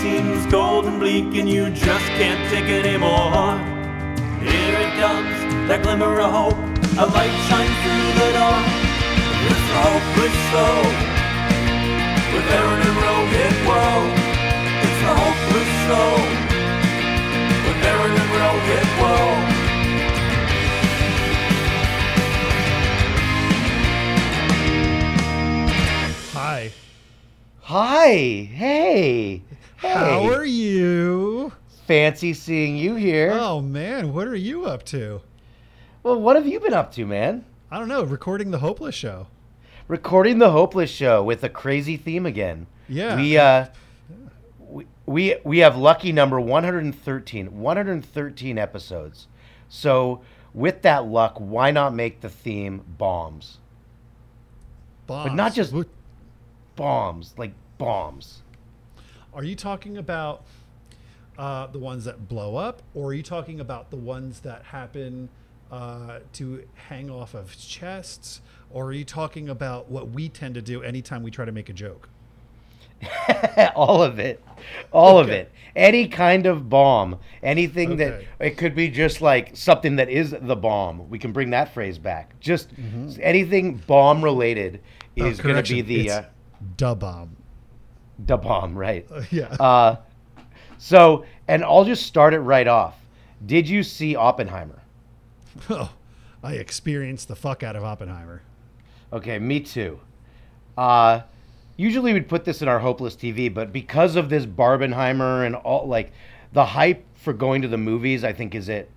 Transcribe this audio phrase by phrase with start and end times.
[0.00, 3.52] seems cold and bleak and you just can't take it anymore.
[4.40, 5.36] Here it comes,
[5.68, 6.56] that glimmer of hope.
[6.96, 8.58] A light shines through the door.
[9.44, 10.76] It's the hopeless show.
[12.32, 13.92] With Aaron and Rohit, whoa.
[14.80, 16.08] It's the hopeless show.
[17.66, 19.60] With Aaron and Rohit, whoa.
[26.32, 26.72] Hi.
[27.60, 28.08] Hi.
[28.64, 29.42] Hey.
[29.80, 29.88] Hey.
[29.94, 31.52] How are you?
[31.86, 33.30] Fancy seeing you here.
[33.32, 35.22] Oh man, what are you up to?
[36.02, 37.44] Well, what have you been up to, man?
[37.70, 38.02] I don't know.
[38.04, 39.26] Recording the Hopeless show.
[39.88, 42.66] Recording the Hopeless show with a crazy theme again.
[42.88, 43.16] Yeah.
[43.16, 43.66] We uh
[44.60, 47.58] we we, we have lucky number 113.
[47.60, 49.26] 113 episodes.
[49.68, 50.20] So,
[50.52, 53.58] with that luck, why not make the theme bombs?
[55.06, 55.28] Bombs.
[55.30, 55.74] But not just-
[56.76, 58.42] Bombs, like bombs.
[59.32, 60.44] Are you talking about
[61.38, 65.28] uh, the ones that blow up, or are you talking about the ones that happen
[65.70, 70.62] uh, to hang off of chests, or are you talking about what we tend to
[70.62, 72.08] do anytime we try to make a joke?
[73.74, 74.44] all of it
[74.92, 78.24] all of it any kind of bomb anything Okay.
[78.38, 81.72] that it could be just like something that is the bomb we can bring that
[81.72, 82.68] phrase back just
[83.22, 84.82] anything bomb related
[85.16, 85.22] Mm-hmm.
[85.22, 86.22] Oh, is going to be the uh,
[86.76, 87.36] da bomb.
[88.26, 89.46] The bomb right Uh, yeah.
[89.60, 89.96] uh
[90.78, 92.96] so and i'll just start it right off
[93.46, 94.82] did you see oppenheimer
[95.70, 95.92] oh,
[96.42, 98.40] I experienced the fuck out of Oppenheimer.
[99.12, 99.98] Okay, me too.
[100.78, 101.20] Uh,
[101.76, 105.86] usually we'd put this in our hopeless TV, but because of this Barbenheimer and all
[105.88, 106.12] like
[106.52, 108.90] the hype for going to the movies, I think is it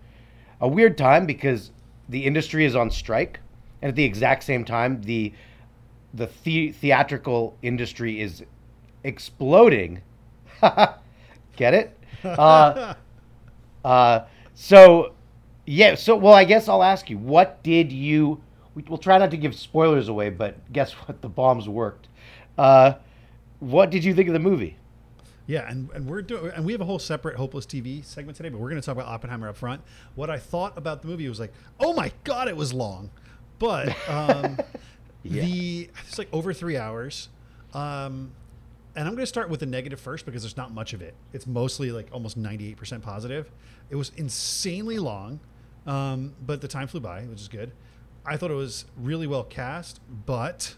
[0.61, 1.71] a weird time because
[2.07, 3.39] the industry is on strike,
[3.81, 5.33] and at the exact same time the
[6.13, 8.43] the, the- theatrical industry is
[9.03, 10.01] exploding.
[11.55, 11.99] Get it?
[12.23, 12.93] Uh,
[13.83, 14.21] uh,
[14.53, 15.13] so
[15.65, 18.41] yeah, so well, I guess I'll ask you, what did you?
[18.75, 21.21] we- We'll try not to give spoilers away, but guess what?
[21.21, 22.07] The bombs worked.
[22.57, 22.93] Uh,
[23.59, 24.77] what did you think of the movie?
[25.47, 28.47] Yeah, and, and we're doing and we have a whole separate Hopeless TV segment today,
[28.47, 29.81] but we're going to talk about Oppenheimer up front.
[30.15, 31.51] What I thought about the movie was like,
[31.81, 33.09] oh my god, it was long,
[33.59, 34.57] but um,
[35.23, 37.27] the it's like over three hours.
[37.73, 38.31] Um,
[38.95, 41.15] and I'm going to start with the negative first because there's not much of it.
[41.33, 43.51] It's mostly like almost 98% positive.
[43.89, 45.39] It was insanely long,
[45.87, 47.71] um, but the time flew by, which is good.
[48.25, 50.75] I thought it was really well cast, but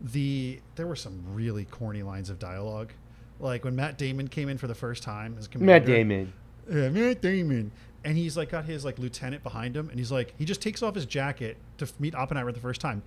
[0.00, 2.92] the there were some really corny lines of dialogue.
[3.38, 5.72] Like when Matt Damon came in for the first time as commander.
[5.72, 6.32] Matt Damon.
[6.70, 7.72] Yeah, Matt Damon.
[8.04, 10.82] And he's like got his like lieutenant behind him, and he's like he just takes
[10.82, 13.02] off his jacket to meet Oppenheimer the first time,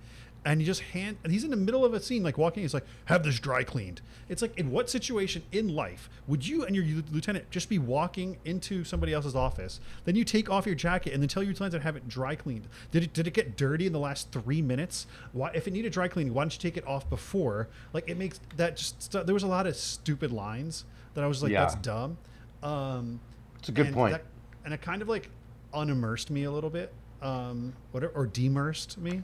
[0.46, 2.62] and he just hand and he's in the middle of a scene like walking.
[2.62, 6.64] He's like, "Have this dry cleaned." It's like in what situation in life would you
[6.64, 9.80] and your lieutenant just be walking into somebody else's office?
[10.04, 12.36] Then you take off your jacket and then tell your lieutenant to have it dry
[12.36, 12.68] cleaned.
[12.92, 15.06] Did it did it get dirty in the last three minutes?
[15.32, 17.68] Why if it needed dry cleaning, why don't you take it off before?
[17.92, 20.84] Like it makes that just there was a lot of stupid lines
[21.14, 21.62] that I was like, Yeah.
[21.62, 22.18] "That's dumb."
[22.62, 23.20] Um,
[23.58, 24.12] It's a good and point.
[24.12, 24.24] that-
[24.64, 25.28] and it kind of like
[25.74, 26.92] unimmersed me a little bit,
[27.22, 29.22] um, whatever, or demersed me.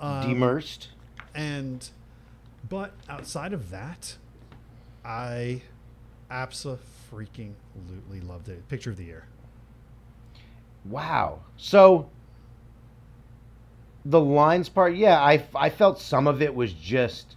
[0.00, 0.88] Um, Demersed.
[1.34, 1.88] And,
[2.68, 4.16] but outside of that,
[5.04, 5.62] I
[6.30, 8.68] freaking absolutely loved it.
[8.68, 9.24] Picture of the year.
[10.84, 11.40] Wow.
[11.56, 12.10] So
[14.04, 17.36] the lines part, yeah, I, I felt some of it was just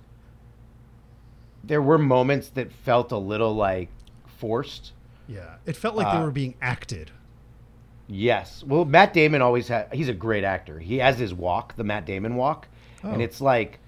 [1.64, 3.90] there were moments that felt a little like
[4.38, 4.94] forced.
[5.28, 7.12] Yeah, it felt like they Uh, were being acted.
[8.14, 8.62] Yes.
[8.68, 10.78] Well, Matt Damon always had he's a great actor.
[10.80, 12.68] He has his walk, the Matt Damon walk,
[13.04, 13.24] and Oh.
[13.24, 13.80] it's like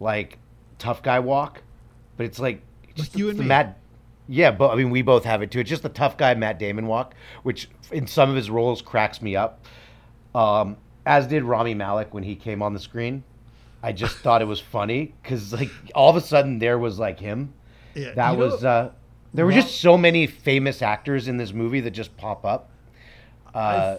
[0.00, 0.38] like
[0.78, 1.62] tough guy walk,
[2.16, 2.60] but it's like
[2.94, 3.48] just you the, and the me.
[3.48, 3.78] Matt
[4.28, 5.60] Yeah, but I mean we both have it too.
[5.60, 9.22] It's just the tough guy Matt Damon walk, which in some of his roles cracks
[9.22, 9.64] me up.
[10.34, 10.76] Um
[11.06, 13.24] as did Rami Malek when he came on the screen.
[13.82, 17.18] I just thought it was funny cuz like all of a sudden there was like
[17.18, 17.54] him.
[17.94, 18.90] Yeah, That you know- was uh
[19.32, 22.69] there were just so many famous actors in this movie that just pop up.
[23.54, 23.96] Uh,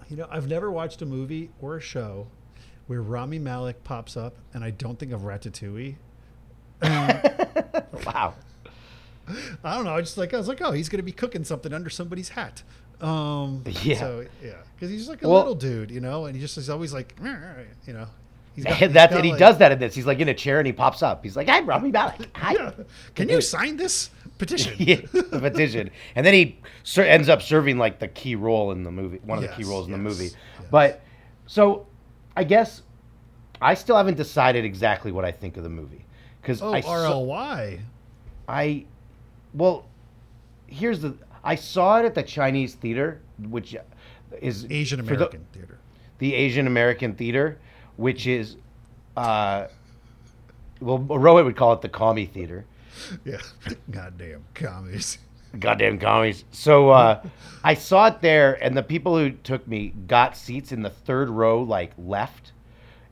[0.00, 2.26] I've, you know, I've never watched a movie or a show
[2.86, 5.96] where Rami Malek pops up, and I don't think of Ratatouille.
[6.82, 8.34] wow.
[9.64, 9.94] I don't know.
[9.94, 12.62] I just like I was like, oh, he's gonna be cooking something under somebody's hat.
[13.00, 13.98] Um, Yeah.
[14.00, 16.68] So yeah, because he's like a Well- little dude, you know, and he just is
[16.68, 17.14] always like,
[17.86, 18.06] you know,
[18.54, 19.94] he's got- he's That's and he like- does that in this.
[19.94, 21.22] He's like in a chair and he pops up.
[21.24, 22.28] He's like, "Hi, Rami Malek.
[22.36, 22.70] Hi." Yeah.
[23.14, 24.74] Can you sign this petition?
[24.78, 25.00] yeah,
[25.30, 29.20] petition, and then he ser- ends up serving like the key role in the movie,
[29.24, 30.24] one of the key Yes, roles in the movie.
[30.24, 30.34] yes.
[30.70, 31.00] But
[31.46, 31.86] so,
[32.36, 32.82] I guess
[33.60, 36.04] I still haven't decided exactly what I think of the movie
[36.40, 36.88] because Oh, I saw-
[37.22, 37.80] RLY.
[38.48, 38.84] I
[39.54, 39.86] well,
[40.66, 41.14] here's the
[41.44, 43.76] I saw it at the Chinese theater, which
[44.40, 45.78] is Asian for the- American theater.
[46.18, 47.58] the Asian American Theater,
[47.96, 48.56] which is,
[49.16, 49.66] uh,
[50.80, 52.64] well, Rohit would call it the commie theater.
[53.24, 53.38] Yeah.
[53.90, 55.18] Goddamn commies.
[55.58, 56.44] Goddamn commies.
[56.52, 57.22] So uh,
[57.64, 61.28] I saw it there, and the people who took me got seats in the third
[61.30, 62.52] row, like left.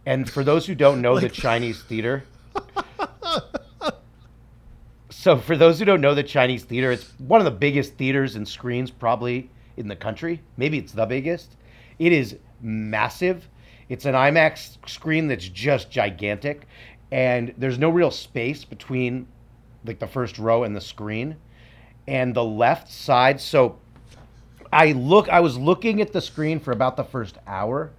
[0.06, 2.25] And for those who don't know the Chinese theater,
[5.11, 8.37] so for those who don't know the Chinese theater, it's one of the biggest theaters
[8.37, 10.41] and screens probably in the country.
[10.56, 11.56] Maybe it's the biggest.
[11.99, 13.49] It is massive.
[13.90, 16.62] It's an IMAX screen that's just gigantic,
[17.12, 19.26] and there's no real space between
[19.84, 21.37] like the first row and the screen
[22.06, 23.40] and the left side.
[23.40, 23.78] So
[24.72, 27.90] I look I was looking at the screen for about the first hour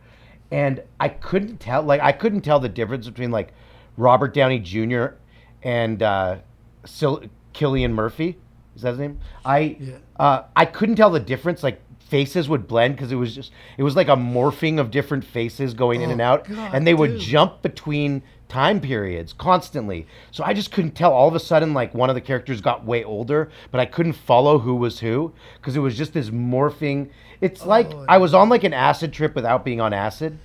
[0.51, 3.53] and I couldn't tell like I couldn't tell the difference between like
[3.97, 5.15] Robert Downey Jr.
[5.63, 6.37] and uh
[6.85, 7.23] Sil-
[7.53, 8.37] Cillian Murphy.
[8.75, 9.19] Is that his name?
[9.43, 9.95] I Yeah.
[10.19, 13.83] uh I couldn't tell the difference like faces would blend because it was just it
[13.83, 16.93] was like a morphing of different faces going in Oh, and out God, and they
[16.93, 20.05] would jump between time periods constantly.
[20.29, 21.13] So I just couldn't tell.
[21.13, 24.13] All of a sudden, like one of the characters got way older, but I couldn't
[24.13, 27.09] follow who was who because it was just this morphing.
[27.39, 30.37] It's like Oh, I was on like an acid trip without being on acid,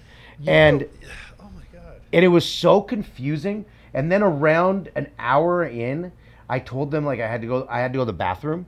[0.47, 0.89] and
[1.41, 2.01] oh my god.
[2.13, 3.67] and it was so confusing.
[3.93, 6.13] And then around an hour in,
[6.49, 7.67] I told them like I had to go.
[7.69, 8.67] I had to go to the bathroom.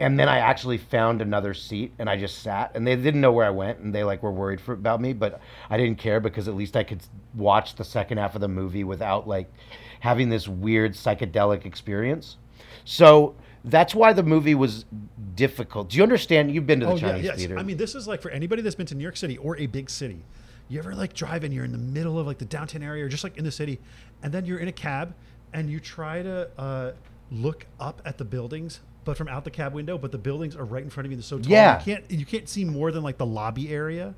[0.00, 2.72] And then I actually found another seat, and I just sat.
[2.74, 5.12] And they didn't know where I went, and they like were worried for about me,
[5.12, 7.02] but I didn't care because at least I could
[7.34, 9.52] watch the second half of the movie without like
[10.00, 12.38] having this weird psychedelic experience.
[12.84, 14.86] So that's why the movie was
[15.34, 15.90] difficult.
[15.90, 16.52] Do you understand?
[16.52, 17.36] You've been to the Oh yeah, yes.
[17.36, 17.58] theater.
[17.58, 19.66] I mean, this is like for anybody that's been to New York City or a
[19.66, 20.22] big city.
[20.68, 23.08] You ever like drive and you're in the middle of like the downtown area or
[23.08, 23.80] just like in the city,
[24.22, 25.14] and then you're in a cab
[25.52, 26.92] and you try to uh,
[27.30, 30.64] look up at the buildings, but from out the cab window, but the buildings are
[30.64, 31.16] right in front of you.
[31.16, 31.50] They're so tall.
[31.50, 31.78] Yeah.
[31.78, 34.14] You can't you can't see more than like the lobby area.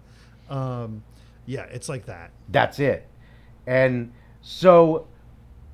[0.51, 1.03] Um,
[1.47, 2.31] yeah, it's like that.
[2.49, 3.09] That's it.
[3.67, 5.07] And so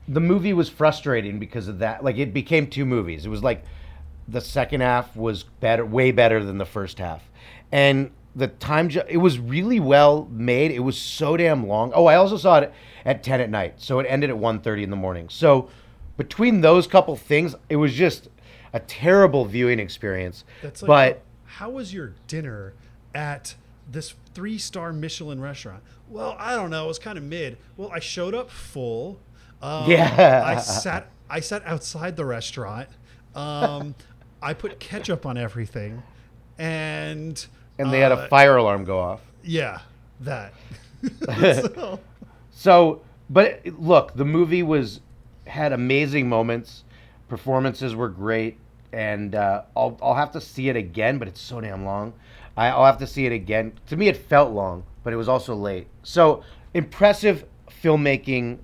[0.07, 2.05] the movie was frustrating because of that.
[2.05, 3.27] Like it became two movies.
[3.27, 3.65] It was like
[4.27, 7.23] the second half was better, way better than the first half.
[7.73, 10.71] And the time ju- it was really well made.
[10.71, 11.93] It was so damn long.
[11.95, 12.73] Oh, I also saw it
[13.05, 13.75] at 10 at night.
[13.79, 15.29] So it ended at 1:30 in the morning.
[15.29, 15.69] So
[16.17, 18.29] between those couple things, it was just
[18.73, 20.45] a terrible viewing experience.
[20.63, 22.75] That's like, but how was your dinner
[23.15, 23.55] at
[23.91, 25.83] this three star Michelin restaurant?
[26.09, 26.85] Well, I don't know.
[26.85, 27.59] It was kind of mid.
[27.77, 29.19] Well, I showed up full.
[29.63, 30.43] Um, Yeah.
[30.47, 31.11] I sat.
[31.31, 32.89] I sat outside the restaurant.
[33.35, 33.95] Um,
[34.43, 36.03] I put ketchup on everything,
[36.59, 37.45] and
[37.79, 39.21] and they had uh, a fire alarm go off.
[39.43, 39.81] Yeah,
[40.21, 40.53] that.
[41.31, 42.01] So-
[42.51, 45.01] So, but look, the movie was
[45.47, 46.83] had amazing moments,
[47.29, 48.59] performances were great,
[48.93, 51.19] and uh, I'll I'll have to see it again.
[51.19, 52.13] But it's so damn long.
[52.57, 53.73] I, I'll have to see it again.
[53.89, 55.87] To me, it felt long, but it was also late.
[56.03, 56.43] So
[56.75, 57.45] impressive
[57.83, 58.59] filmmaking.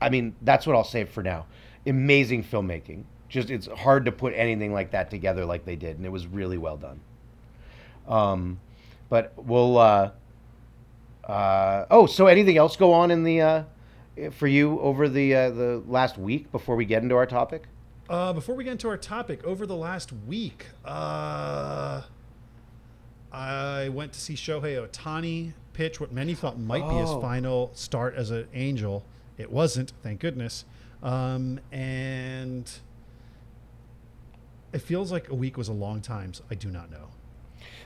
[0.00, 1.46] I mean, that's what I'll say for now.
[1.86, 3.04] Amazing filmmaking.
[3.28, 6.26] Just it's hard to put anything like that together like they did, and it was
[6.26, 7.00] really well done.
[8.08, 8.60] Um,
[9.08, 9.78] but we'll.
[9.78, 10.10] Uh,
[11.24, 13.62] uh, oh, so anything else go on in the uh,
[14.30, 17.64] for you over the uh, the last week before we get into our topic?
[18.08, 22.02] Uh, before we get into our topic, over the last week, uh,
[23.32, 27.20] I went to see Shohei Ohtani pitch what many thought might be his Oh.
[27.20, 29.04] final start as an Angel.
[29.38, 30.64] It wasn't, thank goodness.
[31.02, 32.70] Um, and
[34.72, 36.32] it feels like a week was a long time.
[36.32, 37.08] So I do not know.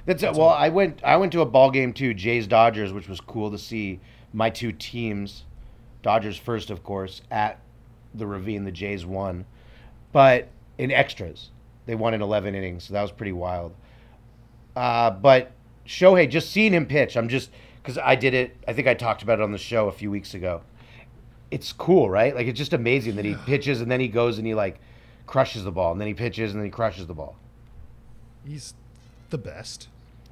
[0.07, 0.35] That's it.
[0.35, 3.51] Well, I went I went to a ball game too, Jays Dodgers, which was cool
[3.51, 4.01] to see
[4.33, 5.45] my two teams,
[6.03, 7.61] Dodgers first, of course, at
[8.15, 8.65] the Ravine.
[8.65, 9.45] The Jays won,
[10.13, 10.49] but
[10.79, 11.51] in extras,
[11.87, 13.75] they won in 11 innings, so that was pretty wild.
[14.77, 15.53] Uh, but
[15.87, 17.51] Shohei, just seeing him pitch, I'm just
[17.83, 18.57] because I did it.
[18.69, 20.63] I think I talked about it on the show a few weeks ago.
[21.51, 22.35] It's cool, right?
[22.35, 24.79] Like it's just amazing that he pitches and then he goes and he like
[25.27, 27.37] crushes the ball, and then he pitches and then he crushes the ball.
[28.47, 28.75] He's
[29.31, 29.89] the best.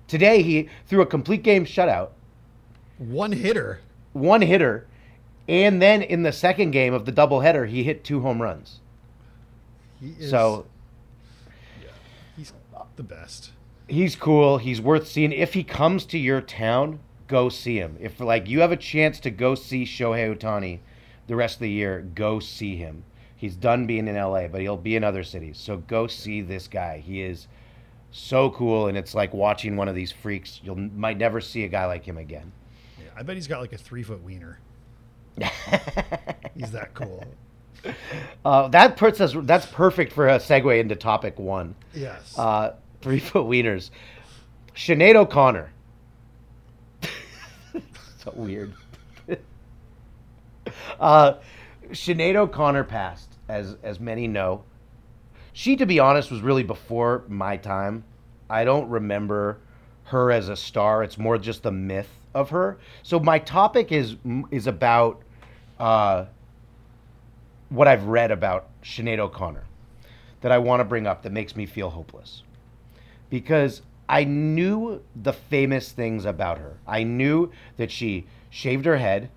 [0.07, 2.11] Today he threw a complete game shutout,
[2.99, 3.81] One hitter.
[4.13, 4.87] one hitter,
[5.49, 8.81] and then in the second game of the doubleheader he hit two home runs.
[10.01, 10.67] He is, So
[12.37, 12.53] he's
[12.97, 13.53] the best.
[13.89, 14.59] he's cool.
[14.59, 15.33] He's worth seeing.
[15.33, 17.97] If he comes to your town, go see him.
[18.01, 20.81] If like you have a chance to go see Shohei Ohtani
[21.27, 23.05] the rest of the year, go see him.
[23.37, 25.59] He's done being in LA, but he'll be in other cities.
[25.59, 26.99] So go see this guy.
[26.99, 27.47] He is
[28.11, 30.61] so cool, and it's like watching one of these freaks.
[30.65, 32.51] You'll might never see a guy like him again.
[32.99, 34.59] Yeah, I bet he's got like a three foot wiener.
[36.57, 37.25] He's that cool.
[38.45, 39.35] Uh, that puts us.
[39.43, 41.75] That's perfect for a segue into topic one.
[41.95, 42.39] Yes.
[42.39, 43.91] Uh, three foot wieners.
[44.75, 45.71] Sinead O'Connor.
[48.19, 48.73] so weird.
[51.01, 51.35] uh,
[51.91, 54.65] Sinead O'Connor passed, as as many know.
[55.53, 58.05] She, to be honest, was really before my time.
[58.49, 59.59] I don't remember
[60.05, 61.03] her as a star.
[61.03, 62.79] It's more just the myth of her.
[63.03, 64.17] So my topic is
[64.51, 65.23] is about
[65.79, 66.27] uh,
[67.69, 69.65] what I've read about Sinead O'Connor
[70.41, 72.43] that I want to bring up that makes me feel hopeless.
[73.29, 76.79] Because I knew the famous things about her.
[76.87, 79.31] I knew that she shaved her head.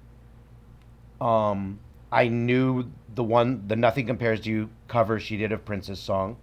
[1.19, 1.79] Um,
[2.11, 6.38] I knew the one, the Nothing Compares to You cover she did of Prince's song.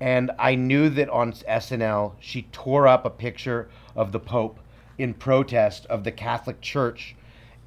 [0.00, 4.60] And I knew that on SNL, she tore up a picture of the Pope
[4.96, 7.16] in protest of the Catholic Church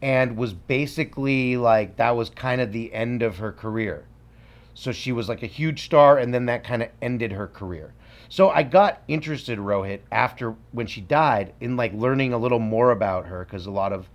[0.03, 4.05] and was basically like that was kind of the end of her career.
[4.73, 7.93] So she was like a huge star, and then that kind of ended her career.
[8.27, 12.91] So I got interested, Rohit, after when she died, in like learning a little more
[12.91, 14.09] about her because a lot of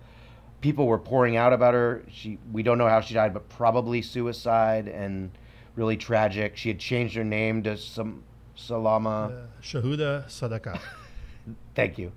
[0.61, 2.03] people were pouring out about her.
[2.11, 5.31] She, we don't know how she died, but probably suicide and
[5.75, 6.55] really tragic.
[6.55, 8.21] She had changed her name to some
[8.55, 9.31] Salama.
[9.33, 10.79] Uh, Shuhada Sadaqat.
[11.73, 12.11] Thank you.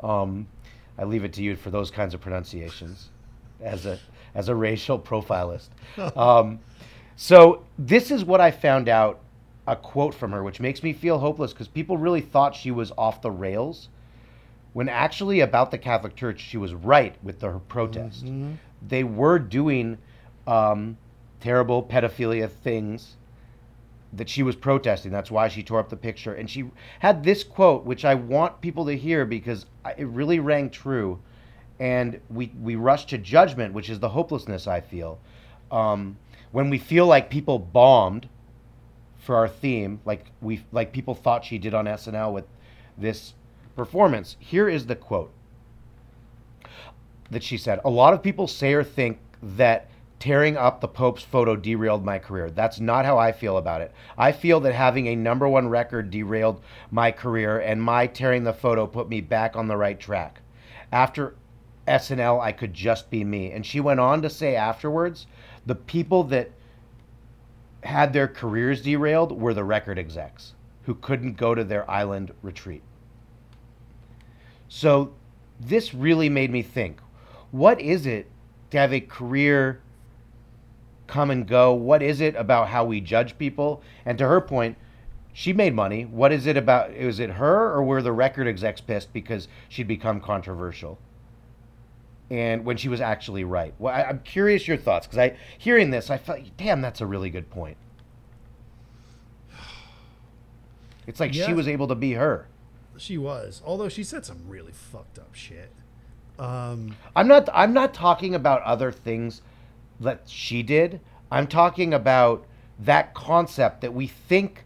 [0.00, 0.48] Um,
[0.98, 3.08] I leave it to you for those kinds of pronunciations,
[3.60, 3.98] as a
[4.34, 5.70] as a racial profilist.
[6.16, 6.60] Um,
[7.16, 9.20] so this is what I found out
[9.66, 12.90] a quote from her, which makes me feel hopeless because people really thought she was
[12.98, 13.88] off the rails,
[14.72, 18.24] when actually about the Catholic Church she was right with the, her protest.
[18.86, 19.98] They were doing
[20.46, 20.96] um,
[21.40, 23.16] terrible pedophilia things
[24.12, 25.10] that she was protesting.
[25.10, 26.34] That's why she tore up the picture.
[26.34, 29.66] And she had this quote, which I want people to hear because
[29.96, 31.18] it really rang true.
[31.80, 35.18] And we, we rush to judgment, which is the hopelessness I feel.
[35.70, 36.18] Um,
[36.52, 38.28] when we feel like people bombed
[39.18, 42.44] for our theme, like we like people thought she did on SNL with
[42.98, 43.34] this
[43.74, 44.36] performance.
[44.38, 45.32] Here is the quote
[47.30, 47.80] that she said.
[47.84, 49.88] A lot of people say or think that
[50.22, 52.48] tearing up the Pope's photo derailed my career.
[52.48, 53.90] That's not how I feel about it.
[54.16, 56.62] I feel that having a number one record derailed
[56.92, 60.40] my career, and my tearing the photo put me back on the right track.
[60.92, 61.34] After
[61.88, 63.50] SNL, I could just be me.
[63.50, 65.26] And she went on to say afterwards
[65.66, 66.52] the people that
[67.82, 72.84] had their careers derailed were the record execs who couldn't go to their island retreat.
[74.68, 75.14] So
[75.58, 77.00] this really made me think
[77.50, 78.30] what is it
[78.70, 79.80] to have a career
[81.12, 81.74] come and go?
[81.74, 83.82] What is it about how we judge people?
[84.06, 84.78] And to her point,
[85.34, 86.04] she made money.
[86.04, 86.96] What is it about?
[86.98, 90.98] Was it her or were the record execs pissed because she'd become controversial?
[92.30, 93.74] And when she was actually right.
[93.78, 97.06] Well, I, I'm curious your thoughts because I, hearing this, I felt, damn, that's a
[97.06, 97.76] really good point.
[101.06, 101.46] It's like Yeah.
[101.46, 102.46] she was able to be her.
[102.96, 105.72] she was, although she said some really fucked up shit.
[106.38, 107.48] Um, I'm not.
[107.52, 109.42] I'm not talking about other things
[110.02, 111.00] that she did.
[111.30, 112.46] I'm talking about
[112.78, 114.64] that concept that we think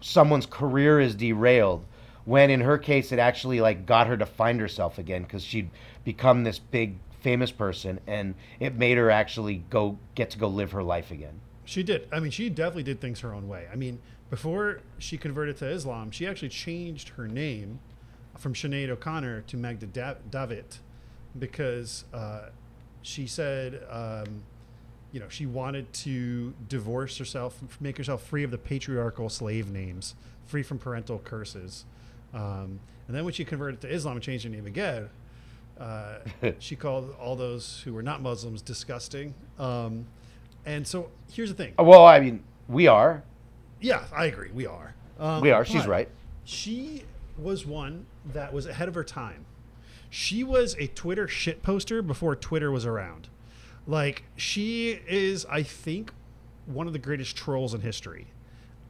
[0.00, 1.84] someone's career is derailed,
[2.24, 5.70] when in her case it actually like got her to find herself again because she'd
[6.04, 10.72] become this big famous person and it made her actually go get to go live
[10.72, 11.40] her life again.
[11.64, 12.06] She did.
[12.12, 13.66] I mean, she definitely did things her own way.
[13.72, 13.98] I mean,
[14.30, 17.80] before she converted to Islam, she actually changed her name
[18.38, 20.78] from Sinead O'Connor to Magda da- Davitt
[21.38, 22.50] because uh,
[23.02, 24.42] she said, um,
[25.12, 30.14] you know, she wanted to divorce herself, make herself free of the patriarchal slave names,
[30.46, 31.84] free from parental curses.
[32.34, 35.08] Um, and then when she converted to Islam and changed her name again,
[35.78, 36.18] uh,
[36.58, 39.34] she called all those who were not Muslims disgusting.
[39.58, 40.06] Um,
[40.64, 41.74] and so here's the thing.
[41.78, 43.22] Well, I mean, we are.
[43.80, 44.50] Yeah, I agree.
[44.52, 44.94] We are.
[45.18, 45.64] Um, We are.
[45.64, 46.08] She's right.
[46.44, 47.04] She
[47.38, 49.44] was one that was ahead of her time.
[50.10, 53.28] She was a Twitter shit poster before Twitter was around.
[53.86, 56.12] Like she is, I think,
[56.66, 58.26] one of the greatest trolls in history.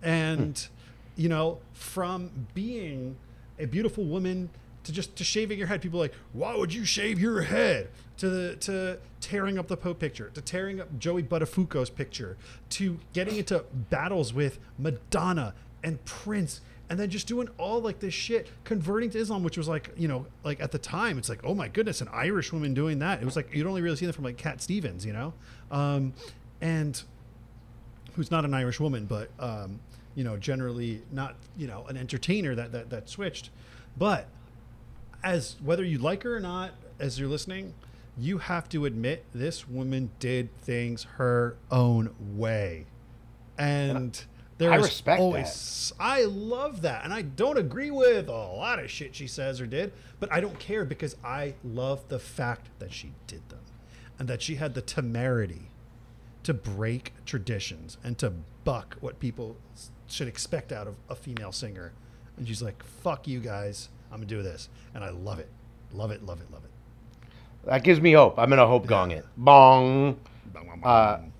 [0.02, 1.20] And hmm.
[1.20, 3.16] you know, from being
[3.58, 4.50] a beautiful woman
[4.84, 7.90] to just to shaving your head, people are like, why would you shave your head?
[8.18, 12.38] To the, to tearing up the Pope picture, to tearing up Joey Buttafuoco's picture,
[12.70, 15.52] to getting into battles with Madonna
[15.84, 19.68] and Prince, and then just doing all like this shit, converting to Islam, which was
[19.68, 22.74] like, you know, like at the time, it's like, oh my goodness, an Irish woman
[22.74, 23.20] doing that.
[23.20, 25.34] It was like you'd only really see that from like Cat Stevens, you know,
[25.70, 26.14] um,
[26.60, 27.02] and
[28.14, 29.80] who's not an Irish woman, but um,
[30.14, 33.50] you know, generally not you know an entertainer that that that switched.
[33.96, 34.28] But
[35.24, 37.74] as whether you like her or not, as you're listening,
[38.16, 42.86] you have to admit this woman did things her own way,
[43.58, 44.24] and
[44.58, 45.92] there I respect always.
[46.00, 49.66] I love that, and I don't agree with a lot of shit she says or
[49.66, 53.60] did, but I don't care because I love the fact that she did them,
[54.18, 55.70] and that she had the temerity
[56.42, 58.32] to break traditions and to
[58.64, 59.56] buck what people
[60.06, 61.92] should expect out of a female singer.
[62.36, 65.48] And she's like, "Fuck you guys, I'm gonna do this," and I love it,
[65.92, 66.70] love it, love it, love it.
[67.64, 68.38] That gives me hope.
[68.38, 69.26] I'm gonna hope gong it.
[69.36, 70.18] Bong.
[70.52, 71.32] Bang, bang, Uh, bang.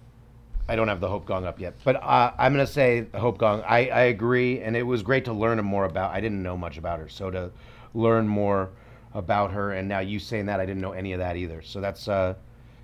[0.69, 3.39] I don't have the Hope Gong up yet, but uh, I'm gonna say the Hope
[3.39, 3.63] Gong.
[3.63, 6.13] I, I agree, and it was great to learn more about.
[6.13, 7.51] I didn't know much about her, so to
[7.95, 8.71] learn more
[9.15, 11.63] about her, and now you saying that, I didn't know any of that either.
[11.63, 12.35] So that's uh,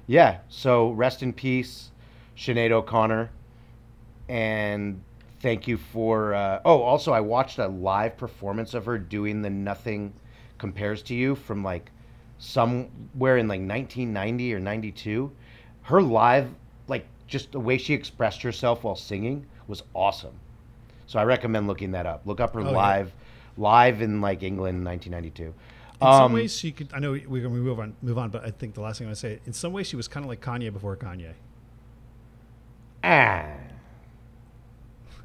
[0.07, 0.39] yeah.
[0.49, 1.91] So rest in peace,
[2.37, 3.31] Sinead O'Connor,
[4.29, 5.03] and
[5.41, 6.35] thank you for.
[6.35, 10.12] Uh, oh, also I watched a live performance of her doing the Nothing
[10.59, 11.91] Compares to You from like
[12.39, 15.33] somewhere in like 1990 or 92.
[15.83, 16.49] Her live,
[17.33, 20.35] just the way she expressed herself while singing was awesome.
[21.07, 22.23] So I recommend looking that up.
[22.27, 22.77] Look up her Oh, yeah.
[22.77, 23.12] live,
[23.57, 25.45] live in like England in 1992.
[25.45, 25.53] In
[26.01, 26.89] some Um, ways, she could.
[26.93, 29.11] I know we're gonna move on, move on, but I think the last thing I
[29.11, 31.33] want to say, in some ways, she was kind of like Kanye before Kanye.
[33.05, 33.47] Ah.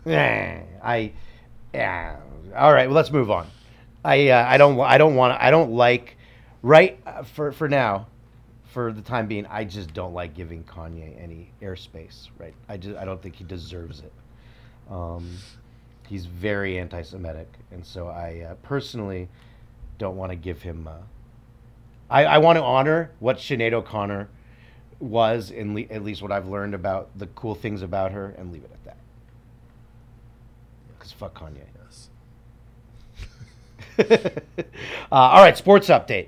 [0.08, 0.60] Ah.
[0.84, 1.12] I.
[1.76, 2.16] Ah.
[2.56, 2.88] All right.
[2.88, 3.48] Well, let's move on.
[4.06, 4.30] I.
[4.30, 4.80] Uh, I don't.
[4.80, 5.40] I don't want.
[5.42, 6.16] I don't like.
[6.64, 8.08] Right uh, for for now,
[8.78, 12.28] for the time being, I just don't like giving Kanye any airspace.
[12.38, 12.54] Right.
[12.70, 12.96] I just.
[12.96, 14.14] I don't think he deserves it.
[14.88, 15.36] Um,
[16.08, 19.30] he's very anti-Semitic, and so I uh, personally
[19.98, 20.88] don't want to give him.
[20.88, 20.92] Uh,
[22.08, 24.30] I, I want to honor what Sinead O'Connor
[25.00, 28.52] was, and le- at least what I've learned about the cool things about her, and
[28.52, 28.98] leave it at that.
[31.00, 31.64] Because fuck Kanye.
[33.98, 34.12] Yes.
[35.12, 36.28] uh, all right, sports update.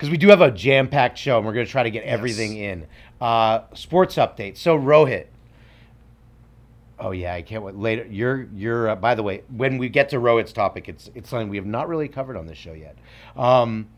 [0.00, 2.56] Because we do have a jam-packed show, and we're going to try to get everything
[2.56, 2.86] in.
[3.20, 4.56] Uh, sports update.
[4.56, 5.26] So Rohit.
[6.98, 7.74] Oh yeah, I can't wait.
[7.74, 8.88] Later, you're you're.
[8.88, 11.66] Uh, by the way, when we get to Rohit's topic, it's it's something we have
[11.66, 12.96] not really covered on this show yet.
[13.36, 13.88] Um,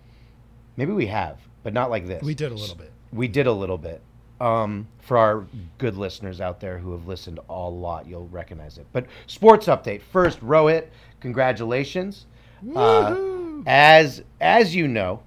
[0.77, 2.21] maybe we have, but not like this.
[2.21, 2.91] We did a little bit.
[3.13, 4.03] We did a little bit.
[4.41, 5.47] Um, for our
[5.79, 8.89] good listeners out there who have listened a lot, you'll recognize it.
[8.93, 10.89] But sports update first, Rohit.
[11.21, 12.27] Congratulations.
[12.75, 15.23] Uh, as as you know,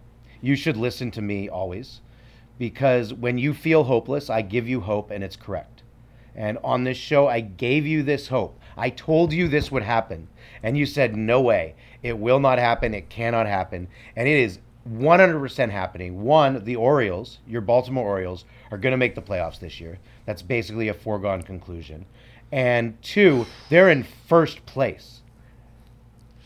[0.45, 2.01] you should listen to me always,
[2.57, 5.83] because when you feel hopeless, I give you hope, and it's correct.
[6.35, 8.59] And on this show, I gave you this hope.
[8.77, 10.27] I told you this would happen,
[10.61, 11.75] and you said no way.
[12.03, 12.93] It will not happen.
[12.93, 16.21] It cannot happen, and it is 100% happening.
[16.21, 19.97] One, the Orioles, your Baltimore Orioles, are going to make the playoffs this year.
[20.25, 22.05] That's basically a foregone conclusion.
[22.51, 25.21] And two, they're in first place.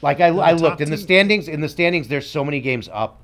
[0.01, 1.49] Like I, I looked in the standings.
[1.49, 3.21] In the standings, there's so many games up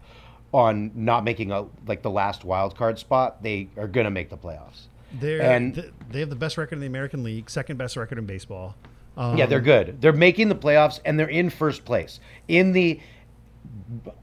[0.54, 3.44] on not making a like the last wild card spot.
[3.44, 4.88] They are going to make the playoffs.
[5.20, 8.18] They're And- th- they have the best record in the American League, second best record
[8.18, 8.76] in baseball.
[9.18, 10.02] Um, Yeah, they're good.
[10.02, 13.00] They're making the playoffs and they're in first place in the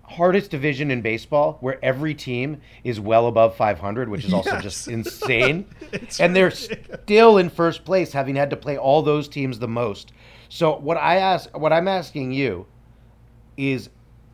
[0.04, 4.62] hardest division in baseball, where every team is well above 500, which is also Yes.
[4.62, 5.66] just insane.
[6.20, 10.12] And they're still in first place, having had to play all those teams the most.
[10.48, 12.66] So what I ask, what I'm asking you,
[13.56, 13.88] is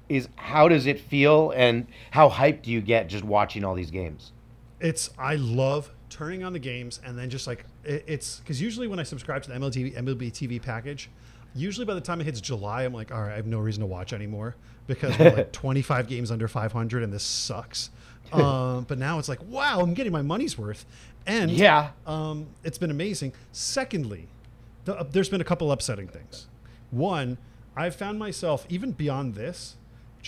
[0.08, 3.90] is how does it feel and how hyped do you get just watching all these
[3.90, 4.32] games?
[4.80, 8.88] It's I love turning on the games and then just like it, it's because usually
[8.88, 11.10] when I subscribe to the MLB MLB TV package,
[11.54, 13.80] usually by the time it hits July, I'm like, all right, I have no reason
[13.80, 14.54] to watch anymore
[14.86, 17.90] because we're like 25 games under 500 and this sucks.
[18.32, 20.84] Um, but now it's like, wow, I'm getting my money's worth,
[21.26, 21.90] and Yeah.
[22.06, 23.32] um, it's been amazing.
[23.52, 24.28] Secondly,
[24.84, 26.46] the, uh, there's been a couple upsetting things.
[26.90, 27.38] One,
[27.74, 29.76] I've found myself even beyond this,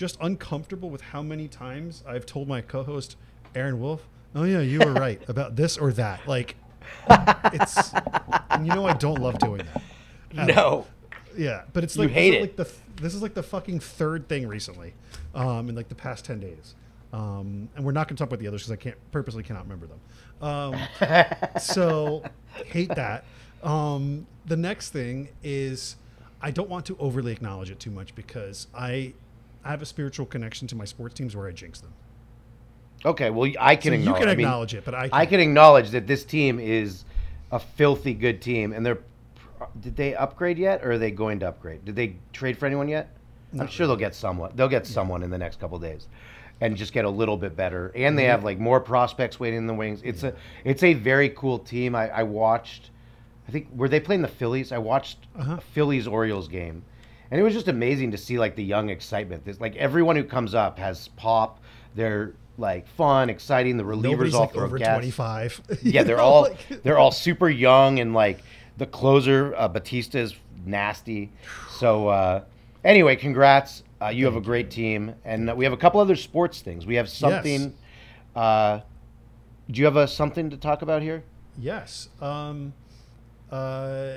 [0.01, 3.17] just uncomfortable with how many times I've told my co-host
[3.53, 6.55] Aaron Wolf, "Oh yeah, you were right about this or that." Like,
[7.53, 7.93] it's
[8.49, 9.83] and you know I don't love doing that.
[10.47, 10.63] No.
[10.63, 10.87] all.
[11.37, 12.41] Yeah, but it's like, You hate this is it.
[12.41, 12.55] Like
[12.95, 14.93] the this is like the fucking third thing recently,
[15.35, 16.73] um, in like the past ten days,
[17.13, 19.63] um, and we're not going to talk about the others because I can't purposely cannot
[19.63, 19.99] remember them.
[20.41, 20.79] Um,
[21.61, 22.23] so
[22.65, 23.23] hate that.
[23.61, 25.95] Um, the next thing is
[26.41, 29.13] I don't want to overly acknowledge it too much because I
[29.63, 31.93] I have a spiritual connection to my sports teams where I jinx them.
[33.05, 34.19] Okay, well I can So you acknowledge.
[34.19, 35.29] can I mean, acknowledge it, but I I can't.
[35.29, 37.03] can acknowledge that this team is
[37.51, 38.99] a filthy good team, and they're.
[39.79, 41.85] Did they upgrade yet, or are they going to upgrade?
[41.85, 43.09] Did they trade for anyone yet?
[43.51, 44.51] I'm Not sure they'll get someone.
[44.55, 46.07] They'll get someone in the next couple days,
[46.61, 47.91] and just get a little bit better.
[47.95, 48.29] And they Mhm.
[48.29, 50.01] have like more prospects waiting in the wings.
[50.03, 51.93] It's a it's a very cool team.
[51.95, 52.89] I, I watched.
[53.47, 54.71] I think were they playing the Phillies?
[54.71, 55.55] I watched Uh-huh.
[55.57, 56.83] a Phillies Orioles game,
[57.31, 59.45] and it was just amazing to see like the young excitement.
[59.45, 61.59] There's like everyone who comes up has pop.
[61.95, 63.77] They're like fun, exciting.
[63.77, 64.95] The relievers Nobody's all like over gas.
[64.97, 65.61] 25.
[65.81, 68.43] Yeah, they're know, all like- they're all super young and like
[68.77, 71.31] the closer uh, Bautista is nasty.
[71.77, 72.43] So uh,
[72.83, 73.83] anyway, congrats.
[74.01, 76.87] Uh, you have a great team, and uh, we have a couple other sports things.
[76.87, 77.73] We have something.
[78.35, 78.79] Uh,
[79.69, 81.23] do you have a something to talk about here?
[81.57, 82.09] Yes.
[82.19, 82.73] Um,
[83.51, 84.13] uh,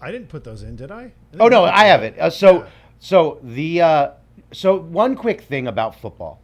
[0.00, 1.12] I didn't put those in, did I?
[1.32, 2.18] didn't Oh no, I have it.
[2.18, 2.68] Uh, so Yeah.
[2.98, 4.10] so the uh,
[4.52, 6.40] so one quick thing about football.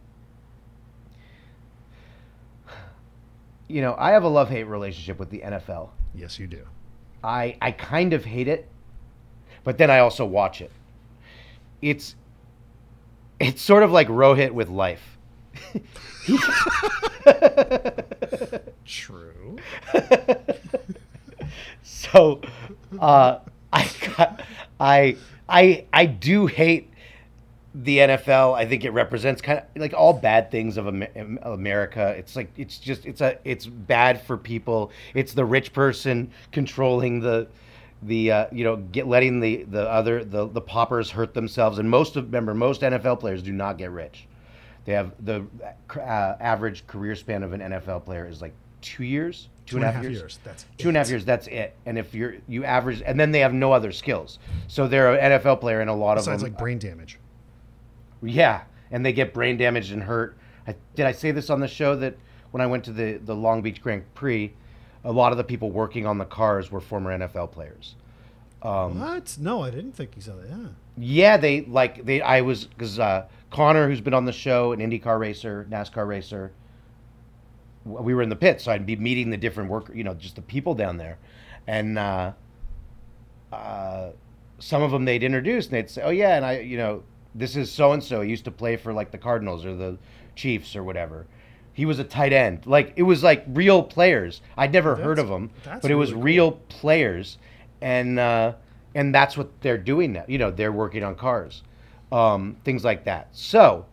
[3.67, 5.89] You know, I have a love hate relationship with the NFL.
[6.13, 6.65] Yes, you do.
[7.23, 8.67] I I kind of hate it,
[9.63, 10.71] but then I also watch it.
[11.81, 12.15] It's
[13.39, 15.17] it's sort of like Rohit with life.
[18.85, 19.57] True.
[21.83, 22.41] so
[22.99, 23.39] uh,
[23.73, 24.35] I
[24.79, 26.91] I I I do hate
[27.73, 28.53] the NFL.
[28.53, 32.13] I think it represents kind of like all bad things of America.
[32.17, 34.91] It's like it's just it's a it's bad for people.
[35.13, 37.47] It's the rich person controlling the
[38.03, 41.79] the uh, you know get letting the the other the the paupers hurt themselves.
[41.79, 44.27] And most of remember most NFL players do not get rich.
[44.83, 45.45] They have the
[45.95, 49.91] uh, average career span of an NFL player is like two years, Two and a
[49.91, 50.39] half years.
[50.43, 51.11] That's two and a half it.
[51.11, 51.23] years.
[51.25, 51.75] That's it.
[51.85, 54.37] And if you're you average, and then they have no other skills.
[54.67, 57.19] So they're an NFL player, and a lot Besides of them, like brain damage.
[58.21, 60.37] yeah, and they get brain damaged and hurt.
[60.67, 62.15] I, did I say this on the show that
[62.51, 64.53] when I went to the the Long Beach Grand Prix,
[65.03, 67.95] a lot of the people working on the cars were former NFL players.
[68.61, 69.37] Um, what?
[69.39, 70.49] No, I didn't think you said that.
[70.49, 70.67] Yeah.
[70.97, 72.21] yeah, they like they.
[72.21, 76.51] I was because uh, Connor, who's been on the show, an IndyCar racer, NASCAR racer.
[77.85, 80.35] We were in the pit, so I'd be meeting the different worker, you know, just
[80.35, 81.17] the people down there,
[81.67, 82.33] and uh,
[83.51, 84.11] uh,
[84.59, 87.55] some of them they'd introduce, and they'd say, "Oh yeah, and I, you know, this
[87.55, 88.21] is so and so.
[88.21, 89.97] He used to play for like the Cardinals or the
[90.35, 91.25] Chiefs or whatever."
[91.73, 92.65] He was a tight end.
[92.65, 94.41] Like it was like real players.
[94.57, 96.23] I'd never heard of them, but it was really cool.
[96.23, 97.37] real players,
[97.81, 98.53] and uh,
[98.93, 100.25] and that's what they're doing now.
[100.27, 101.63] You know, they're working on cars,
[102.11, 103.29] um, things like that.
[103.31, 103.85] So,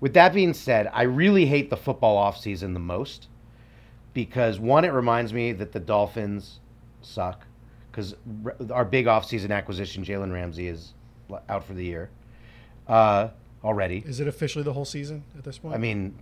[0.00, 3.28] with that being said, I really hate the football offseason the most
[4.14, 6.60] because one, it reminds me that the Dolphins
[7.02, 7.44] suck
[7.90, 8.14] because
[8.70, 10.94] our big offseason acquisition, Jalen Ramsey, is
[11.48, 12.10] out for the year
[12.88, 13.28] uh,
[13.64, 14.02] already.
[14.06, 15.74] Is it officially the whole season at this point?
[15.74, 16.16] I mean,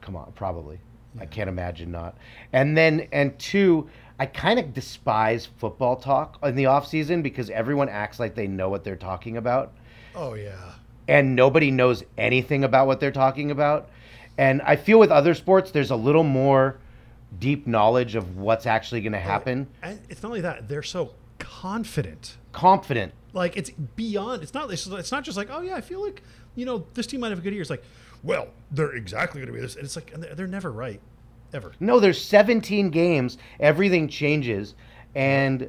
[0.00, 0.80] come on, probably.
[1.18, 2.18] I can't imagine not.
[2.52, 3.88] And then, and two,
[4.18, 8.68] I kind of despise football talk in the offseason because everyone acts like they know
[8.68, 9.72] what they're talking about
[10.16, 10.72] oh yeah.
[11.08, 13.88] And nobody knows anything about what they're talking about.
[14.38, 16.78] And I feel with other sports, there's a little more
[17.38, 19.66] deep knowledge of what's actually going to happen.
[19.82, 22.36] And it's not only that; they're so confident.
[22.52, 23.12] Confident.
[23.32, 24.42] Like it's beyond.
[24.42, 24.70] It's not.
[24.72, 26.22] It's, not just like, oh yeah, I feel like
[26.54, 27.62] you know this team might have a good year.
[27.62, 27.84] It's like,
[28.22, 29.76] well, they're exactly going to be this.
[29.76, 31.00] And it's like they're never right,
[31.52, 31.72] ever.
[31.80, 33.38] No, there's 17 games.
[33.60, 34.74] Everything changes,
[35.14, 35.68] and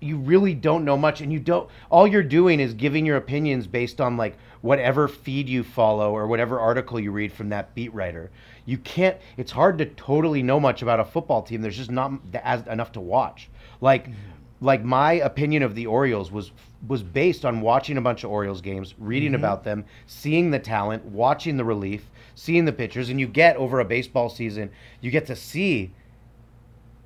[0.00, 1.20] you really don't know much.
[1.20, 1.68] And you don't.
[1.90, 6.26] All you're doing is giving your opinions based on like whatever feed you follow or
[6.26, 8.30] whatever article you read from that beat writer.
[8.66, 9.16] You can't.
[9.36, 11.62] It's hard to totally know much about a football team.
[11.62, 13.48] There's just not as enough to watch.
[13.80, 14.04] Like.
[14.04, 14.14] Mm-hmm.
[14.60, 16.50] Like my opinion of the Orioles was
[16.88, 19.36] was based on watching a bunch of Orioles games, reading mm-hmm.
[19.36, 23.78] about them, seeing the talent, watching the relief, seeing the pitchers, and you get over
[23.78, 25.92] a baseball season, you get to see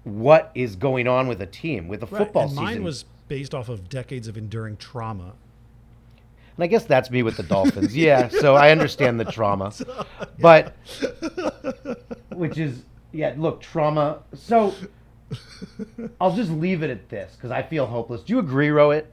[0.04, 2.64] what is going on with a team with a Right, football and season.
[2.64, 5.34] mine was based off of decades of enduring trauma.
[6.56, 7.96] And I guess that's me with the Dolphins.
[7.96, 9.72] yeah, so I understand the trauma,
[10.40, 10.74] but
[12.34, 13.34] which is yeah.
[13.36, 14.20] Look, trauma.
[14.34, 14.74] So
[16.20, 18.22] I'll just leave it at this because I feel hopeless.
[18.22, 19.06] Do you agree, Rohit?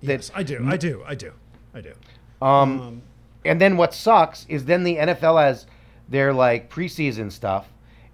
[0.00, 0.64] Yes, I do.
[0.66, 1.02] I do.
[1.06, 1.32] I do.
[1.74, 1.92] I do.
[2.44, 3.02] Um,
[3.44, 5.66] and then what sucks is then the NFL has
[6.08, 7.68] their like preseason stuff,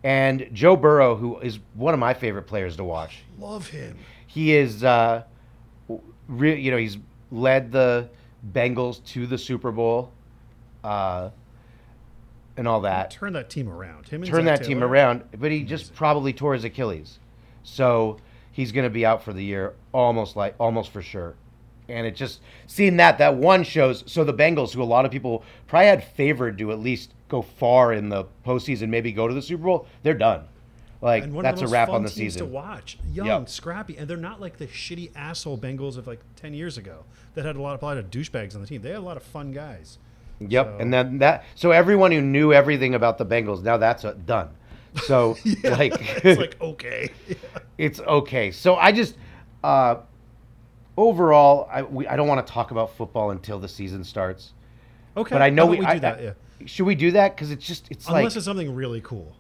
[0.05, 3.99] and Joe Burrow, who is one of my favorite players to watch, Love him.
[4.27, 5.25] he is, uh,
[6.29, 6.99] re- you know, he's
[7.31, 8.09] led the
[8.53, 10.13] Bengals to the Super Bowl,
[10.85, 11.31] uh,
[12.57, 13.11] and all that.
[13.11, 14.09] Turn that team around.
[14.09, 17.19] Him and Turn that team around, but he just probably tore his Achilles,
[17.63, 18.19] so
[18.53, 21.35] he's going to be out for the year, almost like almost for sure.
[21.89, 24.05] And it just seeing that that one shows.
[24.07, 27.41] So the Bengals, who a lot of people probably had favored to at least go
[27.41, 30.45] far in the postseason, maybe go to the Super Bowl, they're done.
[31.01, 32.41] Like that's of the most a wrap on the season.
[32.41, 32.99] to watch.
[33.13, 33.49] Young, Yep.
[33.49, 37.45] scrappy, and they're not like the shitty asshole Bengals of like ten years ago that
[37.45, 38.83] had a lot of a lot of douchebags on the team.
[38.83, 39.99] They had a lot of fun guys.
[40.41, 41.45] Yep, So- and then that.
[41.55, 44.49] So everyone who knew everything about the Bengals now that's uh done.
[45.05, 45.93] So like,
[46.25, 47.11] it's like okay.
[47.77, 48.51] it's okay.
[48.51, 49.17] So I just
[49.63, 49.97] uh,
[50.97, 54.53] overall, I we, I don't want to talk about football until the season starts.
[55.17, 56.33] Okay, But I know we, we I- do that, yeah.
[56.67, 57.37] Should we do that?
[57.37, 59.37] Because it's just it's Unless like it's something really cool.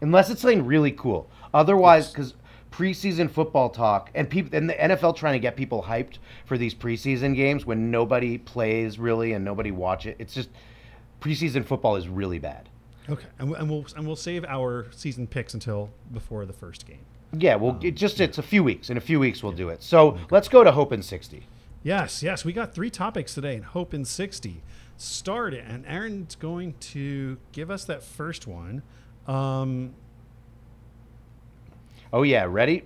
[0.00, 1.28] Unless it's something really cool.
[1.52, 2.34] Otherwise, because
[2.70, 6.74] preseason football talk and people and the NFL trying to get people hyped for these
[6.74, 10.16] preseason games when nobody plays really and nobody watch it.
[10.18, 10.50] It's just
[11.20, 12.68] preseason football is really bad.
[13.08, 17.04] Okay, and, and we'll and we'll save our season picks until before the first game.
[17.32, 18.90] Yeah, well, um, it just it's a few weeks.
[18.90, 19.82] In a few weeks, we'll do it.
[19.82, 21.46] So let's go to Hope in sixty.
[21.82, 24.62] Yes, yes, we got three topics today in Hope in 60.
[24.98, 28.82] Start it, and Aaron's going to give us that first one.
[29.30, 29.94] Um,
[32.12, 32.82] Oh yeah, ready?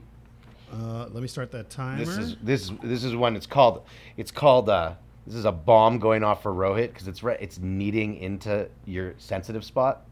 [0.73, 1.97] uh, let me start that timer.
[2.05, 3.37] This is this is this is one.
[3.37, 3.83] It's called
[4.19, 4.95] it's called uh
[5.27, 9.15] this is a bomb going off for Rohit because it's re- it's kneading into your
[9.17, 10.05] sensitive spot.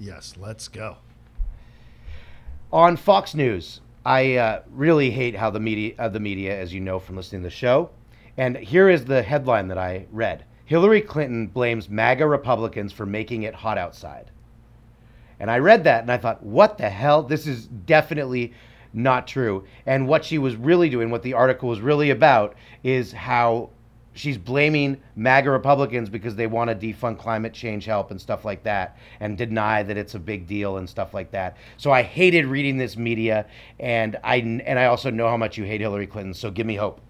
[0.00, 0.96] yes, let's go.
[2.72, 6.80] on Fox News, I uh, really hate how the media, uh, the media, as you
[6.80, 7.90] know from listening to the show.
[8.38, 13.42] And here is the headline that I read: Hillary Clinton blames MAGA Republicans for making
[13.42, 14.30] it hot outside.
[15.40, 17.22] And I read that and I thought, what the hell?
[17.22, 18.52] This is definitely
[18.92, 19.64] not true.
[19.86, 23.70] And what she was really doing, what the article was really about, is how
[24.14, 28.62] she's blaming MAGA Republicans because they want to defund climate change help and stuff like
[28.62, 31.56] that and deny that it's a big deal and stuff like that.
[31.76, 33.46] So I hated reading this media
[33.78, 36.76] and I and I also know how much you hate Hillary Clinton, so give me
[36.76, 37.00] hope.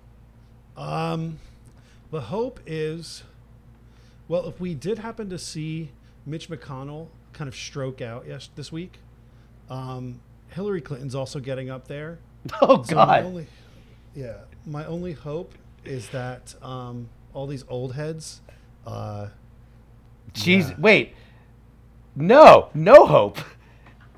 [0.77, 1.39] Um,
[2.11, 3.23] the hope is,
[4.27, 5.91] well, if we did happen to see
[6.27, 8.99] Mitch McConnell kind of stroke out yes this week,
[9.69, 12.19] um, Hillary Clinton's also getting up there.
[12.61, 13.25] Oh So my god.
[13.25, 13.47] only,
[14.15, 18.41] yeah, my only hope is that um, all these old heads,
[18.87, 19.29] uh,
[20.35, 20.75] Jeez, Yeah.
[20.79, 21.15] wait.
[22.17, 23.39] No, no hope.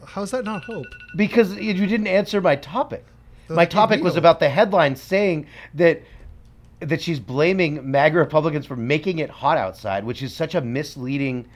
[0.05, 0.87] how's that not hope?
[1.17, 3.05] Because you didn't answer my topic.
[3.49, 6.03] My topic was about the headline saying that
[6.81, 11.47] that she's blaming MAGA Republicans for making it hot outside, which is such a misleading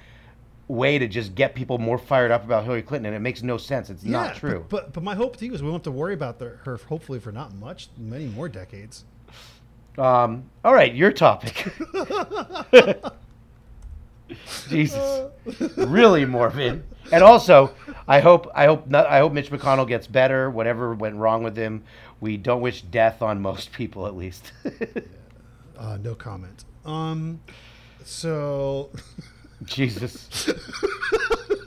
[0.70, 3.56] way to just get people more fired up about Hillary Clinton, and it makes no
[3.56, 3.90] sense.
[3.90, 4.64] It's not true.
[4.68, 6.58] But, but but my hope to you is we won't have to worry about the,
[6.64, 9.04] her hopefully for not much, many more decades.
[9.98, 11.72] Um, all right, your topic.
[14.68, 15.30] Jesus,
[15.76, 16.84] really morbid.
[17.12, 17.74] And also,
[18.06, 20.48] I hope I hope not, I hope Mitch McConnell gets better.
[20.48, 21.82] Whatever went wrong with him,
[22.20, 24.52] we don't wish death on most people, at least.
[25.80, 26.66] Uh, no comment.
[26.84, 27.40] Um,
[28.04, 28.90] so
[29.64, 30.48] Jesus.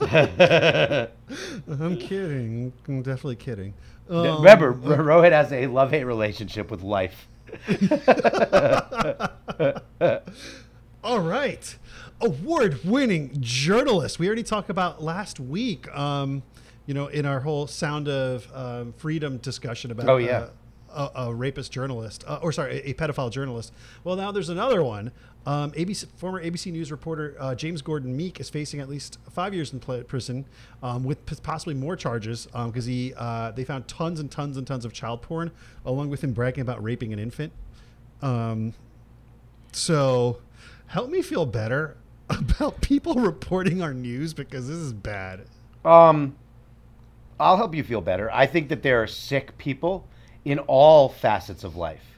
[0.14, 2.72] I'm kidding.
[2.88, 3.74] I'm definitely kidding.
[4.08, 7.26] Um, Remember, Rohit has a love-hate relationship with life.
[11.02, 11.76] All right.
[12.20, 14.18] Award winning journalist.
[14.18, 16.42] We already talked about last week, um,
[16.86, 20.46] you know, in our whole Sound of um, Freedom discussion about Oh, yeah.
[20.90, 23.72] uh, a, a rapist journalist, uh, or sorry, a, a pedophile journalist.
[24.04, 25.10] Well, now there's another one.
[25.46, 29.52] Um, ABC, former ABC News reporter uh, James Gordon Meek is facing at least five
[29.52, 30.46] years in prison
[30.82, 34.84] um, with possibly more charges because he uh, they found tons and tons and tons
[34.84, 35.50] of child porn,
[35.84, 37.52] along with him bragging about raping an infant.
[38.22, 38.72] Um,
[39.72, 40.38] so
[40.86, 41.96] help me feel better
[42.30, 45.44] about people reporting our news because this is bad.
[45.84, 46.36] Um,
[47.38, 48.30] I'll help you feel better.
[48.32, 50.06] I think that there are sick people
[50.44, 52.13] in all facets of life.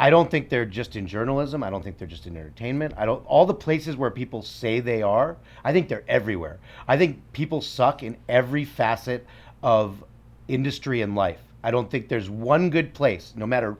[0.00, 1.62] I don't think they're just in journalism.
[1.62, 2.94] I don't think they're just in entertainment.
[2.96, 5.36] I don't all the places where people say they are.
[5.62, 6.58] I think they're everywhere.
[6.88, 9.26] I think people suck in every facet
[9.62, 10.02] of
[10.48, 11.40] industry and life.
[11.62, 13.76] I don't think there's one good place, no matter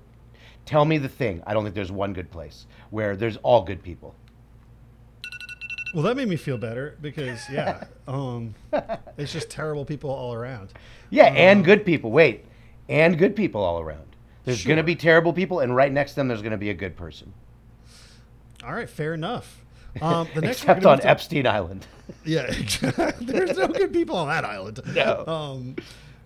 [0.67, 1.43] tell me the thing.
[1.47, 4.15] I don't think there's one good place where there's all good people.
[5.95, 8.55] Well, that made me feel better because yeah, um,
[9.17, 10.75] it's just terrible people all around.
[11.09, 12.11] Yeah, and good people.
[12.11, 12.45] Wait,
[12.91, 14.10] and good people all around.
[14.45, 16.71] There's going to be terrible people, and right next to them, there's going to be
[16.71, 17.33] a good person.
[18.65, 19.63] All right, fair enough.
[20.01, 21.87] Um, the next Except on gonna Epstein Island.
[22.25, 22.51] yeah,
[23.21, 24.81] there's no good people on that island.
[24.95, 25.25] No.
[25.27, 25.77] Um,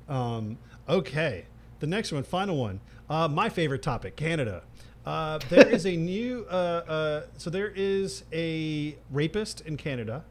[0.08, 1.46] um, okay,
[1.80, 2.80] the next one, final one.
[3.08, 4.62] Uh, my favorite topic, Canada.
[5.04, 6.46] Uh, there is a new.
[6.50, 10.24] Uh, uh, so there is a rapist in Canada,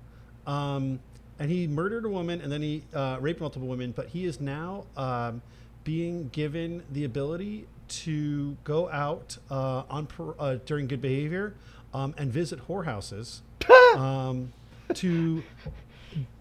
[0.47, 0.99] um,
[1.39, 3.91] and he murdered a woman and then he uh, raped multiple women.
[3.91, 5.41] But he is now um,
[5.83, 7.67] being given the ability
[8.01, 10.07] to go out uh, on
[10.39, 11.53] uh, during good behavior
[11.93, 13.41] um, and visit whorehouses
[13.95, 14.51] um,
[14.93, 15.43] to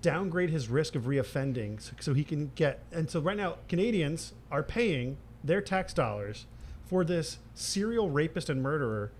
[0.00, 4.32] downgrade his risk of reoffending so, so he can get and so right now Canadians
[4.50, 6.46] are paying their tax dollars
[6.84, 9.12] for this serial rapist and murderer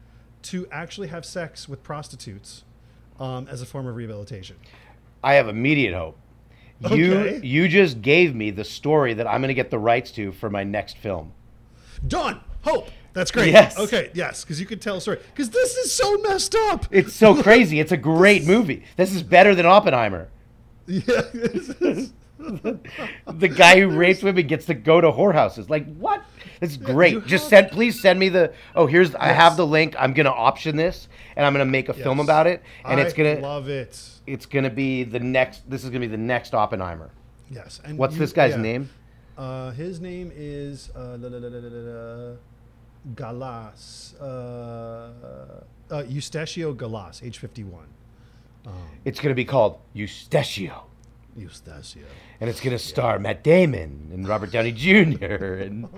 [0.43, 2.65] to actually have sex with prostitutes
[3.19, 4.57] um, as a form of rehabilitation.
[5.23, 6.19] I have immediate hope.
[6.91, 7.47] You Okay.
[7.47, 10.51] you just gave me the story that I'm going to get the rights to for
[10.51, 11.33] my next film.
[12.07, 12.41] Done.
[12.63, 12.89] Hope.
[13.13, 13.53] That's great.
[13.53, 13.79] Yes.
[13.79, 14.11] Okay.
[14.15, 15.19] Yes, because you can tell a story.
[15.35, 16.87] Because this is so messed up.
[16.91, 17.79] It's so crazy.
[17.81, 18.85] It's a great movie.
[18.97, 20.29] This is better than Oppenheimer.
[20.87, 21.03] yeah.
[21.35, 22.13] this is-
[23.27, 25.71] The guy who rapes women gets to go to whorehouses.
[25.71, 26.25] Like what?
[26.61, 27.13] It's great.
[27.13, 28.53] you Just send, please send me the.
[28.75, 29.15] Oh, here's.
[29.15, 29.95] I have the link.
[29.97, 33.15] I'm gonna option this, and I'm gonna make a film about it, and I it's
[33.15, 33.39] gonna.
[33.39, 33.97] love it.
[34.27, 35.69] it's gonna be the next.
[35.71, 37.11] This is gonna be the next Oppenheimer.
[37.49, 37.81] Yes.
[37.85, 38.61] And What's you- this guy's yeah.
[38.63, 38.91] name?
[39.37, 42.37] Uh, his name is uh, la-
[43.15, 44.15] Galas.
[44.21, 47.85] Uh, uh, Eustachio Galas, age 51.
[48.67, 48.73] Um,
[49.05, 50.85] It's gonna be called Eustachio,
[51.39, 52.05] Eustachio.
[52.41, 55.25] and it's gonna star Matt Damon and Robert Downey Jr.
[55.25, 55.89] and Oh.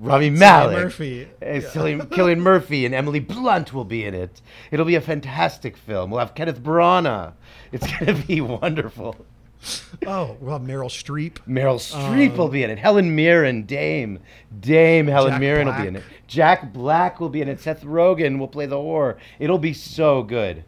[0.00, 1.28] Rami Cillian Murphy.
[1.42, 1.68] And Yeah.
[1.70, 4.40] Cillian, Cillian Murphy and Emily Blunt will be in it.
[4.70, 6.10] It'll be a fantastic film.
[6.10, 7.32] We'll have Kenneth Branagh.
[7.72, 9.16] It's gonna be wonderful.
[10.06, 11.34] Oh, we'll Meryl Streep.
[11.46, 12.78] Meryl Streep will be in it.
[12.78, 14.20] Helen Mirren, Dame,
[14.60, 16.04] Dame Helen Jack Mirren will be in it.
[16.26, 17.60] Jack Black will be in it.
[17.60, 19.16] Seth Rogen will play the whore.
[19.38, 20.64] It'll be so good.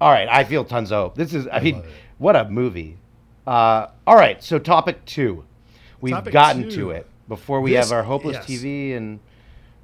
[0.00, 1.14] All right, I feel tons of hope.
[1.14, 1.84] This is, I, mean,
[2.18, 2.98] what a movie.
[3.46, 5.44] Uh, all right, so topic two.
[6.00, 6.70] We've Topic gotten two.
[6.76, 8.60] to it before we This- have our hopeless yes.
[8.60, 9.20] TV and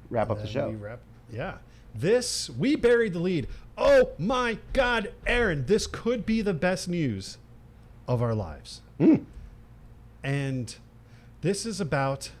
[0.09, 0.71] wrap up the show.
[0.71, 0.99] wrap-
[1.31, 1.55] yeah.
[1.95, 3.47] This, we buried the lead.
[3.77, 7.37] Oh my God, Aaron, this could be the best news
[8.09, 8.81] of our lives.
[8.97, 9.17] Hmm.
[10.23, 10.75] And
[11.41, 12.31] this is about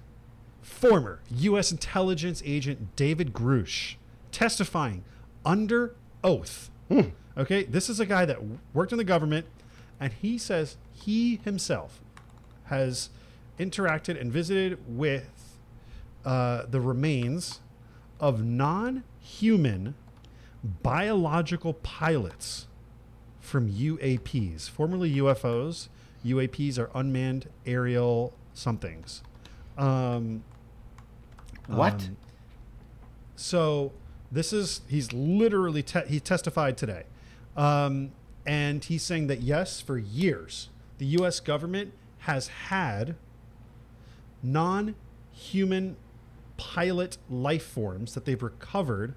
[0.61, 1.71] former U.S.
[1.71, 3.95] intelligence agent David Grusch
[4.31, 5.03] testifying
[5.45, 6.71] under oath.
[6.89, 7.09] Hmm.
[7.37, 8.39] Okay, this is a guy that
[8.73, 9.45] worked in the government,
[9.99, 12.01] and he says he himself
[12.65, 13.11] has
[13.59, 15.55] interacted and visited with
[16.25, 17.61] uh, the remains
[18.19, 19.93] of non-human
[20.63, 22.67] biological pilots
[23.49, 25.89] from UAPs, formerly UFOs.
[26.23, 29.23] UAPs are unmanned aerial somethings.
[29.77, 30.43] Um,
[31.67, 31.93] What?
[32.03, 32.17] um,
[33.35, 33.91] so
[34.31, 37.03] this is he's literally te- he testified today,
[37.57, 38.11] um,
[38.45, 41.39] and he's saying that yes, for years the U.S.
[41.39, 43.15] government has had
[44.43, 45.95] non-human
[46.57, 49.15] pilot life forms that they've recovered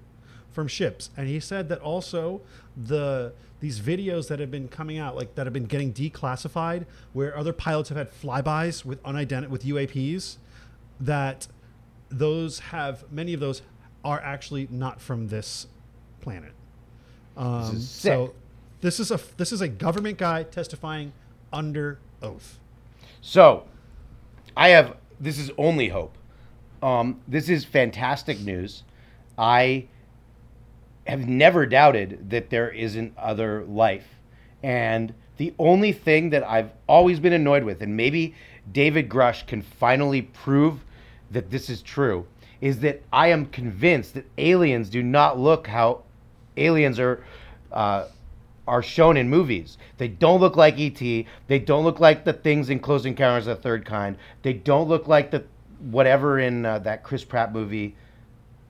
[0.51, 2.41] from ships, and he said that also
[2.77, 3.33] the
[3.63, 7.53] these videos that have been coming out, like that have been getting declassified, where other
[7.53, 10.35] pilots have had flybys with unidentified with UAPs,
[10.99, 11.47] that
[12.09, 13.61] those have many of those
[14.03, 15.67] are actually not from this
[16.19, 16.51] planet.
[17.37, 18.33] Um, is so
[18.81, 21.13] this is a this is a government guy testifying
[21.53, 22.59] under oath.
[23.21, 23.63] So,
[24.57, 26.17] I have this is only hope.
[26.81, 28.83] Um, this is fantastic news.
[29.37, 29.87] I
[31.13, 34.07] have never doubted that there isn't other life.
[34.63, 38.33] And the only thing that I've always been annoyed with, and maybe
[38.71, 40.83] David Grusch can finally prove
[41.29, 42.25] that this is true,
[42.61, 46.01] is that I am convinced that aliens do not look how
[46.57, 47.23] aliens are
[47.71, 48.07] uh,
[48.67, 49.77] are shown in movies.
[49.97, 50.99] They don't look like ET.
[50.99, 54.17] They don't look like the things in Close Encounters of the Third Kind.
[54.41, 55.43] They don't look like the
[55.91, 57.95] whatever in uh, that Chris Pratt movie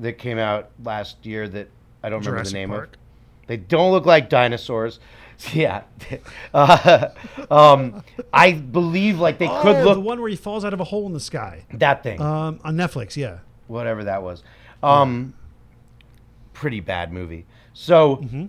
[0.02, 1.70] that came out last year that
[2.04, 2.94] I don't remember Jurassic the name Park.
[2.94, 3.48] of.
[3.48, 5.00] They don't look like dinosaurs.
[5.52, 5.82] Yeah.
[6.54, 7.10] Uh,
[7.52, 10.80] um, I believe like they oh, could look the one where he falls out of
[10.80, 11.66] a hole in the sky.
[11.74, 12.22] that thing.
[12.22, 13.40] Um, on Netflix, yeah.
[13.68, 14.44] whatever that was.
[14.84, 15.34] Um,
[16.54, 17.46] pretty bad movie.
[17.74, 18.46] So Mm-hmm.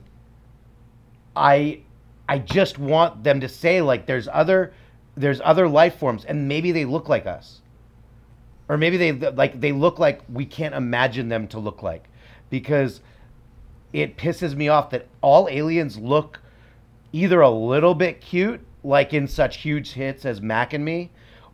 [1.34, 1.80] I
[2.28, 4.72] I just want them to say like there's other
[5.16, 7.60] there's other life forms and maybe they look like us.
[8.68, 12.08] Or maybe they like they look like we can't imagine them to look like
[12.50, 13.00] because
[13.94, 16.40] it pisses me off that all aliens look
[17.12, 21.10] either a little bit cute like in such huge hits as Mac and Me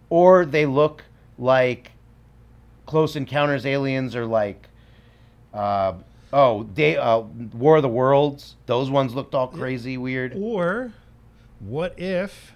[0.09, 1.05] or they look
[1.39, 1.93] like
[2.87, 4.69] Close Encounters aliens or like
[5.53, 5.95] uh,
[6.33, 8.57] oh they uh, War of the Worlds.
[8.67, 10.35] Those ones looked all crazy weird.
[10.37, 10.93] Or
[11.61, 12.53] what if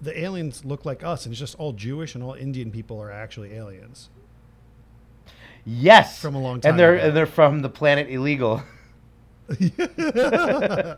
[0.00, 3.10] the aliens look like us and it's just all Jewish and all Indian people are
[3.10, 4.10] actually aliens?
[5.64, 7.06] Yes From a long time and they're ago.
[7.08, 8.62] and they're from the planet illegal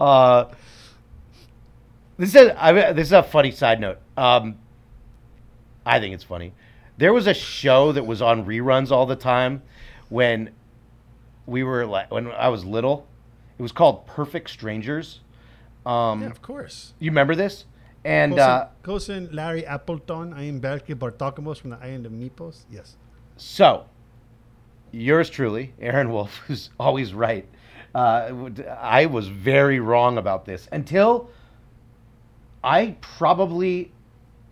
[0.00, 0.44] uh
[2.16, 4.56] this is I mean, this is a funny side note um
[5.84, 6.52] I think it's funny
[6.98, 9.62] there was a show that was on reruns all the time
[10.08, 10.50] when
[11.46, 13.06] we were like when I was little
[13.58, 15.20] it was called Perfect Strangers
[15.86, 16.92] um yeah, of course.
[16.98, 17.64] You remember this?
[18.04, 22.64] And Cousin, uh, cousin Larry Appleton, I am Balki Bartokomous from the Island of Mypos.
[22.70, 22.96] Yes.
[23.36, 23.86] so,
[24.92, 27.46] yours truly, Aaron Wolf, who's always right.
[27.94, 31.30] Uh, I was very wrong about this until
[32.62, 33.92] I probably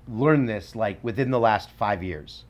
[0.09, 2.45] learned this like within the last five years.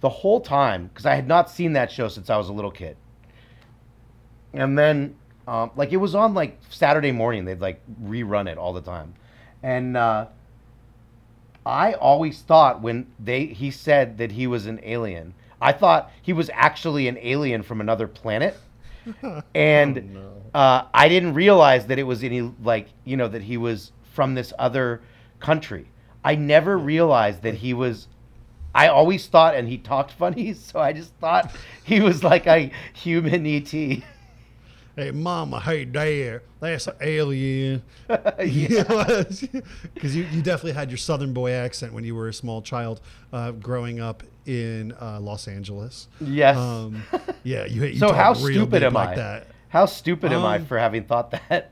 [0.00, 2.70] the whole time because I had not seen that show since I was a little
[2.70, 2.96] kid.
[4.52, 5.16] And then,
[5.46, 7.44] um, like, it was on like Saturday morning.
[7.44, 9.14] They'd like rerun it all the time,
[9.62, 10.26] and uh,
[11.64, 16.32] I always thought when they he said that he was an alien, I thought he
[16.32, 18.56] was actually an alien from another planet.
[19.54, 20.18] and
[20.54, 24.34] uh, I didn't realize that it was any like you know that he was from
[24.34, 25.00] this other
[25.38, 25.86] country.
[26.24, 28.08] I never realized that he was.
[28.74, 31.54] I always thought, and he talked funny, so I just thought
[31.84, 34.02] he was like a human ET.
[35.00, 37.82] Hey, mama, hey, dad, that's an alien.
[38.44, 38.82] yeah.
[39.94, 43.00] Because you, you definitely had your Southern boy accent when you were a small child
[43.32, 46.08] uh, growing up in uh, Los Angeles.
[46.20, 46.58] Yes.
[46.58, 47.02] Um,
[47.44, 49.14] yeah, you, you so how stupid am like I?
[49.14, 49.46] that.
[49.70, 51.70] How stupid am I Um, for having thought that?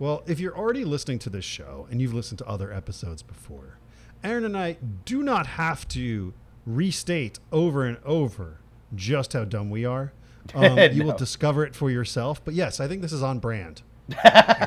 [0.00, 3.78] Well, if you're already listening to this show and you've listened to other episodes before,
[4.24, 6.34] Aaron and I do not have to
[6.66, 8.58] restate over and over
[8.96, 10.12] just how dumb we are.
[10.54, 12.44] Um, You will discover it for yourself.
[12.44, 13.82] But yes, I think this is on brand.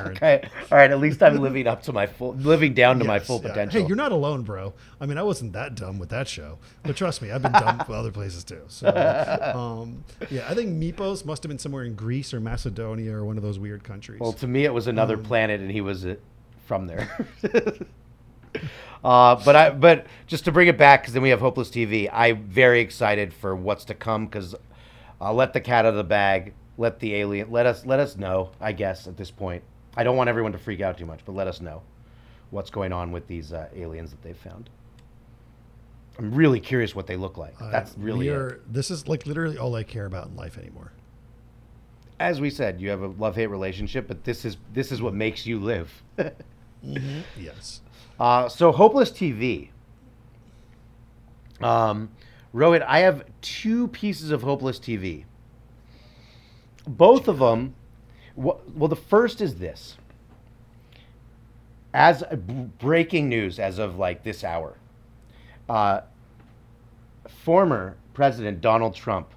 [0.05, 0.47] Okay.
[0.71, 0.89] All right.
[0.89, 3.49] At least I'm living up to my full, living down to my full yeah.
[3.49, 3.81] potential.
[3.81, 4.73] Hey, you're not alone, bro.
[4.99, 7.77] I mean, I wasn't that dumb with that show, but trust me, I've been dumb
[7.79, 8.61] with other places too.
[8.67, 8.87] So,
[9.55, 13.35] um, yeah, I think Mypos must have been somewhere in Greece or Macedonia or one
[13.37, 14.19] of those weird countries.
[14.19, 16.15] Well, to me, it was another Um, planet, and he was uh,
[16.65, 17.27] from there.
[19.03, 22.09] uh, but I, but just to bring it back, because then we have Hopeless TV.
[22.11, 24.25] I'm very excited for what's to come.
[24.25, 24.55] Because
[25.21, 26.53] I'll let the cat out of the bag.
[26.77, 27.51] Let the alien.
[27.51, 27.85] Let us.
[27.85, 28.51] Let us know.
[28.59, 29.63] I guess at this point,
[29.95, 31.81] I don't want everyone to freak out too much, but let us know
[32.51, 34.69] what's going on with these uh, aliens that they've found.
[36.19, 37.59] I'm really curious what they look like.
[37.61, 40.91] Uh, That's really are, this is like literally all I care about in life anymore.
[42.21, 45.13] as we said, you have a love hate relationship, but this is this is what
[45.13, 46.03] makes you live.
[47.37, 47.81] Yes.
[48.19, 49.69] uh, so hopeless TV.
[51.61, 52.11] Um,
[52.55, 55.25] Rohit, I have two pieces of hopeless TV.
[56.87, 57.75] Both of them.
[58.37, 59.97] Well, the first is this.
[61.93, 64.77] As b- breaking news, as of like this hour,
[65.67, 66.01] uh,
[67.27, 69.29] former President Donald Trump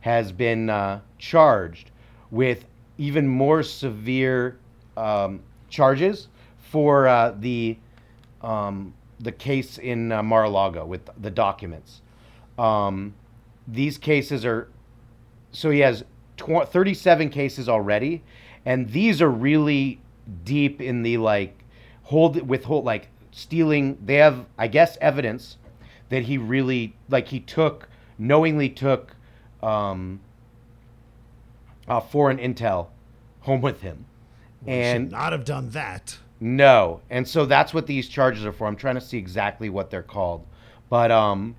[0.00, 1.90] has been uh, charged
[2.30, 2.64] with
[2.96, 4.58] even more severe
[4.96, 7.76] um, charges for uh, the
[8.40, 12.00] um, the case in uh, Mar-a-Lago with the documents.
[12.58, 13.14] Um,
[13.66, 14.68] these cases are
[15.52, 16.04] so he has
[16.36, 18.22] tw- 37 cases already,
[18.64, 20.00] and these are really
[20.44, 21.64] deep in the like
[22.04, 23.98] hold withhold like stealing.
[24.04, 25.58] They have, I guess, evidence
[26.08, 27.88] that he really like he took
[28.18, 29.16] knowingly took
[29.62, 30.20] um,
[31.88, 32.88] uh, foreign intel
[33.40, 34.06] home with him,
[34.66, 36.18] and should not have done that.
[36.40, 38.66] no, and so that's what these charges are for.
[38.66, 40.46] I'm trying to see exactly what they're called,
[40.88, 41.56] but um,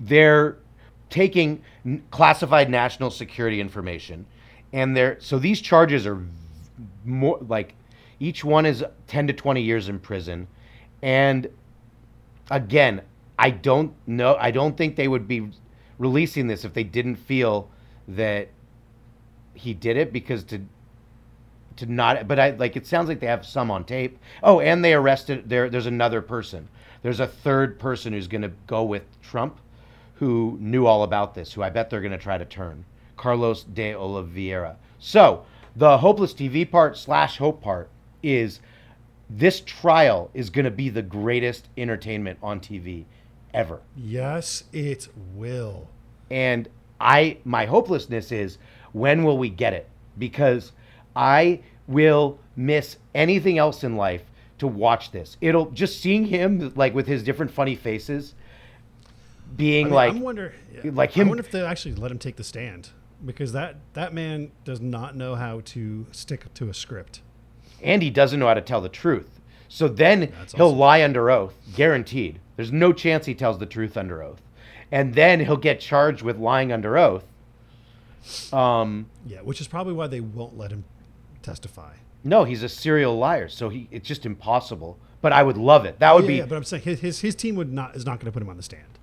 [0.00, 0.58] they're
[1.10, 1.62] taking
[2.10, 4.26] classified national security information,
[4.72, 6.22] and they're so these charges are
[7.04, 7.74] more like
[8.20, 10.46] each one is 10 to 20 years in prison,
[11.02, 11.48] and
[12.50, 13.02] again,
[13.38, 14.36] I don't know.
[14.38, 15.50] I don't think they would be
[15.98, 17.70] releasing this if they didn't feel
[18.08, 18.48] that
[19.54, 20.60] he did it because to
[21.76, 24.18] to not but I like it sounds like they have some on tape.
[24.42, 26.68] Oh, and they arrested there there's another person.
[27.02, 29.60] There's a third person who's going to go with Trump
[30.18, 32.84] who knew all about this, who I bet they're going to try to turn.
[33.16, 34.76] Carlos de Oliveira.
[34.98, 35.44] So,
[35.76, 37.88] the hopeless TV part slash hope part
[38.22, 38.60] is
[39.30, 43.04] this trial is going to be the greatest entertainment on TV
[43.54, 43.80] ever.
[43.96, 45.88] Yes, it will.
[46.30, 46.68] And
[47.00, 48.58] I my hopelessness is
[48.92, 49.88] when will we get it?
[50.18, 50.72] Because
[51.14, 54.22] I will miss anything else in life
[54.58, 55.36] to watch this.
[55.40, 58.34] It'll just seeing him like with his different funny faces
[59.56, 62.18] being I mean, like I wonder, yeah, like I wonder if they actually let him
[62.18, 62.90] take the stand
[63.24, 67.20] because that that man does not know how to stick to a script.
[67.82, 69.40] and he doesn't know how to tell the truth.
[69.68, 72.40] So then That's he'll also lie under oath, guaranteed.
[72.56, 74.40] There's no chance he tells the truth under oath.
[74.90, 77.24] And then he'll get charged with lying under oath.
[78.52, 80.84] Um, Yeah, which is probably why they won't let him
[81.42, 81.94] testify.
[82.24, 84.98] no, he's a serial liar, so he it's just impossible.
[85.20, 85.98] But I would love it.
[85.98, 88.04] That would yeah, be yeah, but I'm saying his, his his team would not is
[88.06, 88.97] not going to put him on the stand.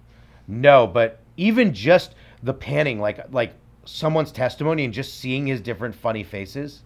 [0.47, 3.53] No, but even just the panning, like like
[3.85, 6.83] someone's testimony and just seeing his different funny faces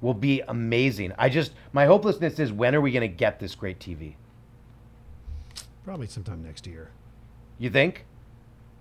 [0.00, 1.12] will be amazing.
[1.18, 4.14] I just my hopelessness is when are we gonna get this great TV?
[5.84, 6.90] Probably sometime next year.
[7.58, 8.06] You think?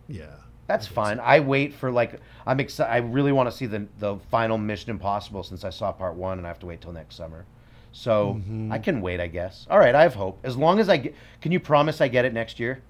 [0.08, 0.36] Yeah.
[0.68, 1.18] That's I fine.
[1.18, 1.24] so.
[1.24, 2.92] I wait for like I'm excited.
[2.92, 6.38] I really want to see the the final Mission Impossible since I saw part one
[6.38, 7.46] and I have to wait till next summer.
[7.92, 8.72] So Mm-hmm.
[8.72, 9.68] I can wait, I guess.
[9.70, 10.40] All right, I have hope.
[10.44, 12.82] As long as I get, can you promise I get it next year?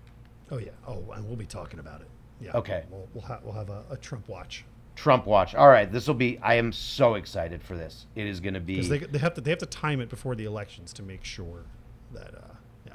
[0.51, 0.71] Oh yeah.
[0.87, 2.07] Oh, and we'll be talking about it.
[2.39, 2.51] Yeah.
[2.55, 2.83] Okay.
[2.89, 4.65] We'll we'll, ha- we'll have a, a Trump watch
[4.95, 5.55] Trump watch.
[5.55, 6.37] All right, this will be.
[6.39, 8.05] I am so excited for this.
[8.15, 8.75] It is going to be.
[8.75, 11.23] because they, they have to they have to time it before the elections to make
[11.23, 11.63] sure
[12.13, 12.53] that uh
[12.85, 12.93] yeah.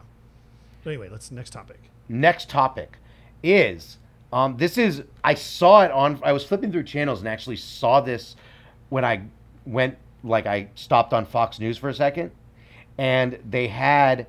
[0.85, 1.81] But anyway, let's next topic.
[2.09, 2.99] next topic
[3.43, 3.99] is
[4.33, 8.01] um, this is I saw it on I was flipping through channels and actually saw
[8.01, 8.37] this
[8.91, 9.23] when I
[9.67, 12.31] went like I stopped on Fox News for a second
[12.97, 14.27] and they had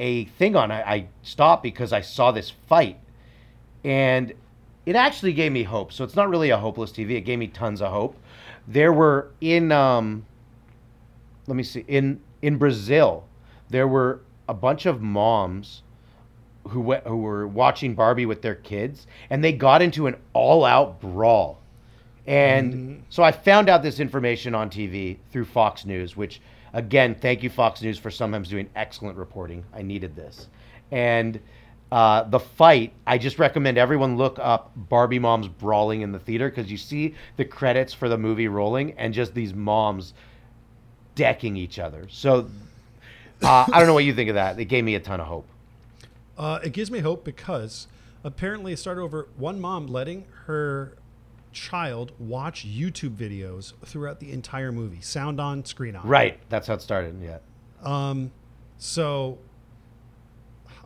[0.00, 0.72] a thing on.
[0.72, 2.98] I, I stopped because I saw this fight.
[3.84, 4.32] And
[4.86, 5.92] it actually gave me hope.
[5.92, 8.16] So it's not really a hopeless TV it gave me tons of hope.
[8.66, 10.24] There were in um,
[11.46, 13.24] let me see in in Brazil
[13.68, 15.82] there were a bunch of moms
[16.68, 21.00] who went, who were watching Barbie with their kids, and they got into an all-out
[21.00, 21.60] brawl.
[22.26, 26.40] And so I found out this information on TV through Fox News, which
[26.72, 29.64] again, thank you Fox News for sometimes doing excellent reporting.
[29.74, 30.48] I needed this.
[30.90, 31.40] And
[31.92, 36.48] uh, the fight, I just recommend everyone look up Barbie moms brawling in the theater
[36.48, 40.14] because you see the credits for the movie rolling and just these moms
[41.16, 42.06] decking each other.
[42.08, 42.48] So
[43.42, 44.58] uh, I don't know what you think of that.
[44.58, 45.46] It gave me a ton of hope.
[46.38, 47.88] Uh, it gives me hope because
[48.22, 50.96] apparently it started over one mom letting her
[51.52, 56.06] child watch YouTube videos throughout the entire movie, sound on, screen on.
[56.06, 56.38] Right.
[56.48, 57.20] That's how it started.
[57.22, 57.38] Yeah.
[57.82, 58.30] Um,
[58.78, 59.38] so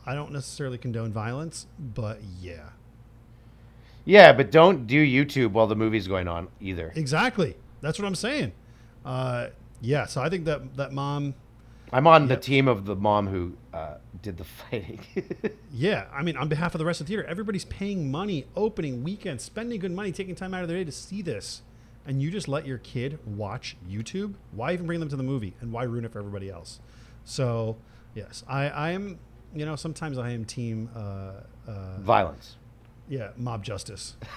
[0.07, 2.71] I don't necessarily condone violence, but yeah,
[4.05, 6.93] Yeah, but don't do YouTube while the movie's going on either.
[6.95, 7.57] exactly.
[7.81, 8.53] That's what I'm saying.
[9.05, 9.49] Uh,
[9.81, 11.35] yeah, so I think that that mom,
[11.95, 14.99] I'm on the team of the mom who uh, did the fighting.
[15.73, 19.05] yeah, I mean, on behalf of the rest of the theater, everybody's paying money, opening
[19.05, 21.63] weekend, spending good money, taking time out of their day to see this,
[22.05, 24.35] and you just let your kid watch YouTube.
[24.51, 26.81] Why even bring them to the movie, and why ruin it for everybody else?
[27.25, 27.77] So,
[28.15, 29.19] yes, I, I am.
[29.55, 30.91] You know, sometimes I am team.
[30.97, 32.57] Uh, uh, Violence.
[33.09, 34.17] Yeah, mob justice.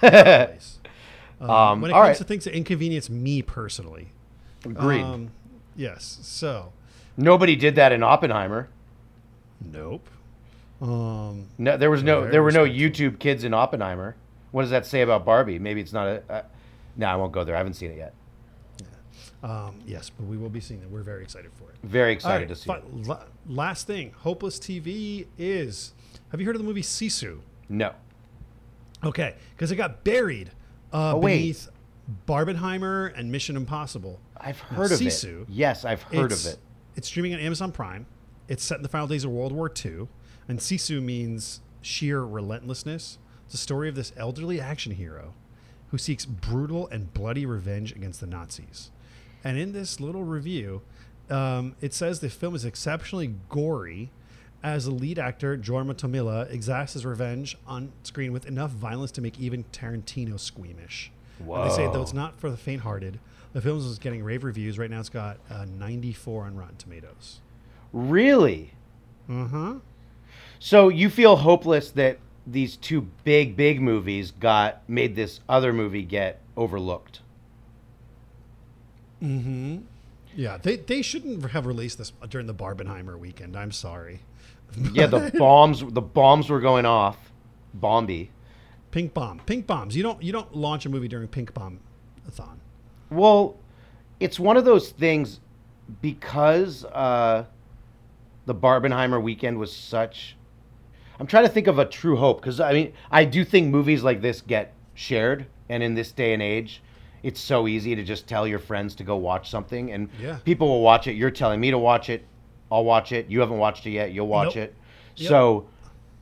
[1.40, 2.16] Um, Um, when it comes right.
[2.16, 4.08] to things that inconvenience me personally.
[4.64, 5.02] Agreed.
[5.02, 5.30] Um,
[5.76, 6.18] yes.
[6.22, 6.72] So,
[7.18, 8.68] Nobody did that in Oppenheimer.
[9.60, 10.08] nope.
[10.80, 12.64] Um, No, there was no there were no.
[12.64, 14.14] YouTube kids in Oppenheimer.
[14.52, 15.58] What does that say about Barbie?
[15.58, 16.22] Maybe it's not a.
[16.30, 16.42] Uh,
[16.96, 17.56] no, I won't go there.
[17.56, 18.14] I haven't seen it yet.
[19.42, 20.88] um, yes, but we will be seeing it.
[20.88, 21.76] We're very excited for it.
[21.82, 22.66] Very excited right, to see.
[22.68, 23.06] fi- it.
[23.08, 25.94] la- last thing, Hopeless TV is.
[26.30, 27.40] Have you heard of the movie Sisu?
[27.68, 27.92] No.
[29.04, 30.50] Okay, because it got buried
[30.92, 31.68] uh, Oh, beneath
[32.28, 34.20] Barbenheimer and Mission Impossible.
[34.36, 35.48] I've Now, heard of Sisu, it.
[35.50, 36.58] Yes, I've heard of it.
[36.98, 38.06] It's streaming on Amazon Prime.
[38.48, 40.08] It's set in the final days of World War II,
[40.48, 43.18] and Sisu means sheer relentlessness.
[43.46, 45.32] It's a story of this elderly action hero
[45.92, 48.90] who seeks brutal and bloody revenge against the Nazis.
[49.44, 50.82] And in this little review,
[51.30, 54.10] um, it says the film is exceptionally gory
[54.64, 59.20] as the lead actor, Jorma Tommila, exacts his revenge on screen with enough violence to
[59.20, 61.12] make even Tarantino squeamish.
[61.38, 63.20] And They say, though it's not for the faint-hearted,
[63.58, 64.78] the film is getting rave reviews.
[64.78, 67.40] Right now, it's got uh, 94 on Rotten Tomatoes.
[67.92, 68.70] Really?
[69.28, 69.74] Uh-huh.
[70.60, 76.04] So you feel hopeless that these two big, big movies got made this other movie
[76.04, 77.18] get overlooked.
[79.20, 79.78] Mm-hmm.
[80.36, 83.56] Yeah, they, they shouldn't have released this during the Barbenheimer weekend.
[83.56, 84.20] I'm sorry.
[84.92, 87.32] Yeah, the bombs the bombs were going off.
[87.76, 88.28] Bomby.
[88.92, 89.40] Pink bomb.
[89.40, 89.96] Pink bombs.
[89.96, 91.80] You don't you don't launch a movie during Pink Bomb
[92.28, 92.57] a Thon.
[93.10, 93.56] Well,
[94.20, 95.40] it's one of those things
[96.02, 97.44] because uh,
[98.46, 100.36] the Barbenheimer weekend was such.
[101.20, 104.02] I'm trying to think of a true hope because I mean I do think movies
[104.02, 106.82] like this get shared, and in this day and age,
[107.22, 110.38] it's so easy to just tell your friends to go watch something, and Yeah.
[110.44, 111.14] people will watch it.
[111.14, 112.24] You're telling me to watch it,
[112.70, 113.28] I'll watch it.
[113.28, 114.64] You haven't watched it yet, you'll watch Nope.
[114.64, 114.74] it.
[115.16, 115.28] Yep.
[115.28, 115.66] So,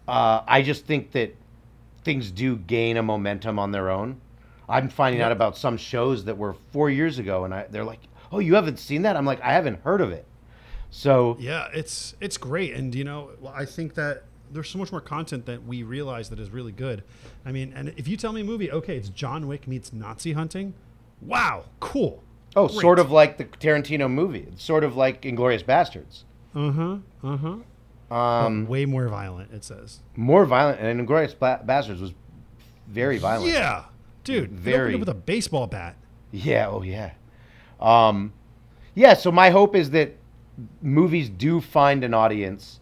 [0.09, 1.35] uh, I just think that
[2.05, 4.21] things do gain a momentum on their own.
[4.69, 8.01] I'm finding out about some shows that were four years ago, and I, they're like,
[8.33, 10.25] "Oh, you haven't seen that?" I'm like, "I haven't heard of it."
[10.91, 15.01] So Yeah, it's it's great, and you know I think that there's so much more
[15.01, 17.03] content that we realize that is really good.
[17.45, 20.33] I mean, and if you tell me a movie, okay, it's John Wick meets Nazi
[20.33, 20.75] hunting.
[21.21, 22.23] Wow, cool.
[22.55, 22.81] Oh, Great.
[22.81, 24.47] sort of like the Tarantino movie.
[24.53, 26.25] It's sort of like Inglorious Bastards.
[26.55, 26.97] Uh huh.
[27.23, 28.15] Uh huh.
[28.15, 29.53] Um, way more violent.
[29.53, 30.01] It says.
[30.15, 32.13] more violent, and Inglorious ba- Bastards was
[32.87, 33.53] very violent.
[33.53, 33.85] Yeah,
[34.27, 34.53] dude.
[34.53, 34.95] Very.
[34.95, 35.97] Up with a baseball bat.
[36.33, 36.69] Yeah.
[36.69, 37.13] Oh, yeah.
[37.81, 38.33] Um,
[38.95, 39.15] yeah.
[39.15, 40.17] So my hope is that
[40.83, 42.81] movies do find an audience,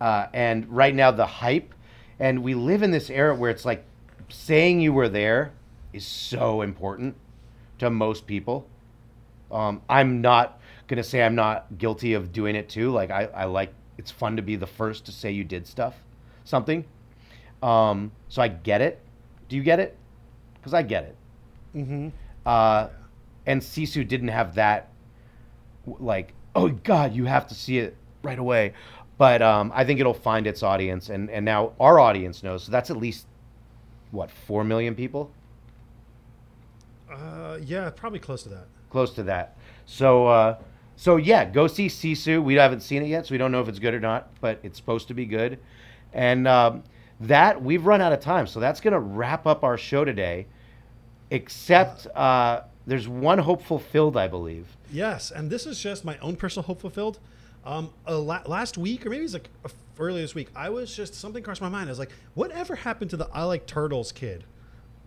[0.00, 1.74] uh, and right now the hype,
[2.18, 3.84] and we live in this era where it's like
[4.28, 5.52] saying you were there
[5.92, 7.16] is so important
[7.78, 8.66] to most people.
[9.50, 12.90] Um, I'm not gonna say I'm not guilty of doing it too.
[12.90, 15.94] Like I, I like it's fun to be the first to say you did stuff,
[16.44, 16.84] something.
[17.62, 19.00] Um, so I get it.
[19.48, 19.96] Do you get it?
[20.62, 21.16] Because I get it.
[21.76, 22.08] Mm-hmm.
[22.46, 22.88] Uh,
[23.46, 24.90] and Sisu didn't have that,
[25.86, 28.74] like, oh God, you have to see it right away.
[29.18, 32.64] But um, I think it'll find its audience, and, and now our audience knows.
[32.64, 33.26] So that's at least,
[34.10, 35.32] what, 4 million people?
[37.12, 38.66] Uh, yeah, probably close to that.
[38.90, 39.56] Close to that.
[39.86, 40.58] So, uh,
[40.96, 42.42] so yeah, go see Sisu.
[42.42, 44.60] We haven't seen it yet, so we don't know if it's good or not, but
[44.62, 45.58] it's supposed to be good.
[46.12, 46.82] And um,
[47.20, 48.46] that, we've run out of time.
[48.46, 50.46] So that's going to wrap up our show today,
[51.36, 54.66] except uh, there's one hope fulfilled, I believe.
[54.92, 57.18] Yes, and this is just my own personal hope fulfilled.
[57.64, 60.68] Um, a la- last week, or maybe it's like a f- earlier this week, I
[60.68, 61.88] was just something crossed my mind.
[61.88, 64.44] I was like, whatever happened to the I like turtles kid?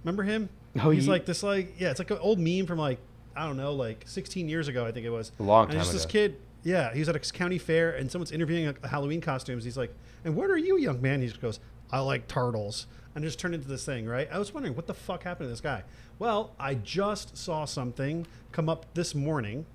[0.04, 0.50] Remember him?
[0.82, 3.00] Oh, he's ye- like this, like yeah, it's like an old meme from like
[3.36, 5.32] I don't know, like 16 years ago, I think it was.
[5.40, 6.38] A long and time it's this kid.
[6.64, 9.64] Yeah, he was at a county fair, and someone's interviewing a, Halloween costumes.
[9.66, 11.60] He's like, "And what are you, young man?" He just goes,
[11.92, 14.28] "I like turtles," and it just turned into this thing, right?
[14.32, 15.84] I was wondering what the fuck happened to this guy.
[16.18, 19.66] Well, I just saw something come up this morning,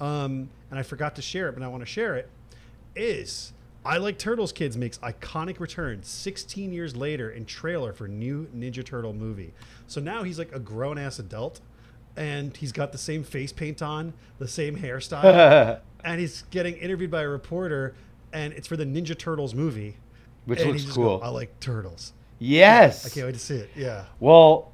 [0.00, 2.28] um, and I forgot to share it, but I want to share it.
[2.96, 3.52] Is
[3.84, 8.84] I like Turtles Kids makes iconic return 16 years later in trailer for new Ninja
[8.84, 9.52] Turtle movie.
[9.86, 11.60] So now he's like a grown ass adult,
[12.16, 17.10] and he's got the same face paint on, the same hairstyle, and he's getting interviewed
[17.10, 17.94] by a reporter,
[18.32, 19.96] and it's for the Ninja Turtles movie.
[20.46, 21.18] Which looks cool.
[21.18, 22.12] goes, I like turtles.
[22.38, 23.06] Yes.
[23.06, 23.70] I can't wait to see it.
[23.74, 24.04] Yeah.
[24.20, 24.72] Well,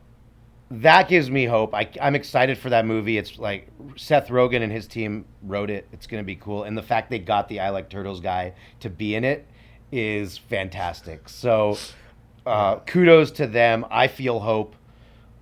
[0.71, 1.75] that gives me hope.
[1.75, 3.18] I, I'm excited for that movie.
[3.18, 5.89] It's like Seth Rogen and his team wrote it.
[5.93, 6.62] It's going to be cool.
[6.64, 9.49] And the fact they got the I Like Turtles guy to be in it
[9.91, 11.29] is fantastic.
[11.29, 11.77] So
[12.47, 13.85] uh, kudos to them.
[13.91, 14.77] I feel hope.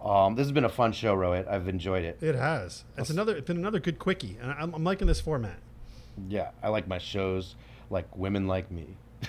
[0.02, 1.48] Um, this has been a fun show, Rohit.
[1.48, 2.22] I've enjoyed it.
[2.22, 2.84] It has.
[2.96, 3.36] It's another.
[3.36, 5.58] It's been another good quickie, and I'm, I'm liking this format.
[6.28, 7.56] Yeah, I like my shows
[7.90, 8.86] like Women Like Me.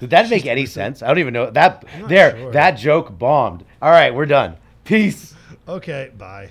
[0.00, 1.02] Did that make any sense?
[1.02, 1.84] I don't even know that.
[2.08, 2.52] There, sure.
[2.52, 3.66] that joke bombed.
[3.82, 4.56] All right, we're done.
[4.84, 5.34] Peace.
[5.66, 6.50] Okay, bye.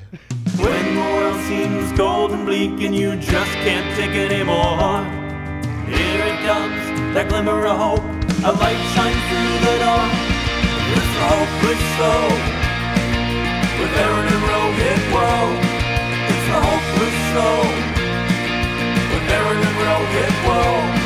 [0.57, 5.03] When the world seems cold and bleak and you just can't take it anymore,
[5.86, 8.05] here it comes, that glimmer of hope.
[8.45, 9.80] A light shines through the
[11.30, 12.32] hopeless soul.
[13.77, 14.43] With Aaron and
[15.13, 15.43] whoa.
[16.32, 17.67] It's a hopeless soul.
[19.11, 19.75] With Aaron and
[20.47, 20.98] whoa.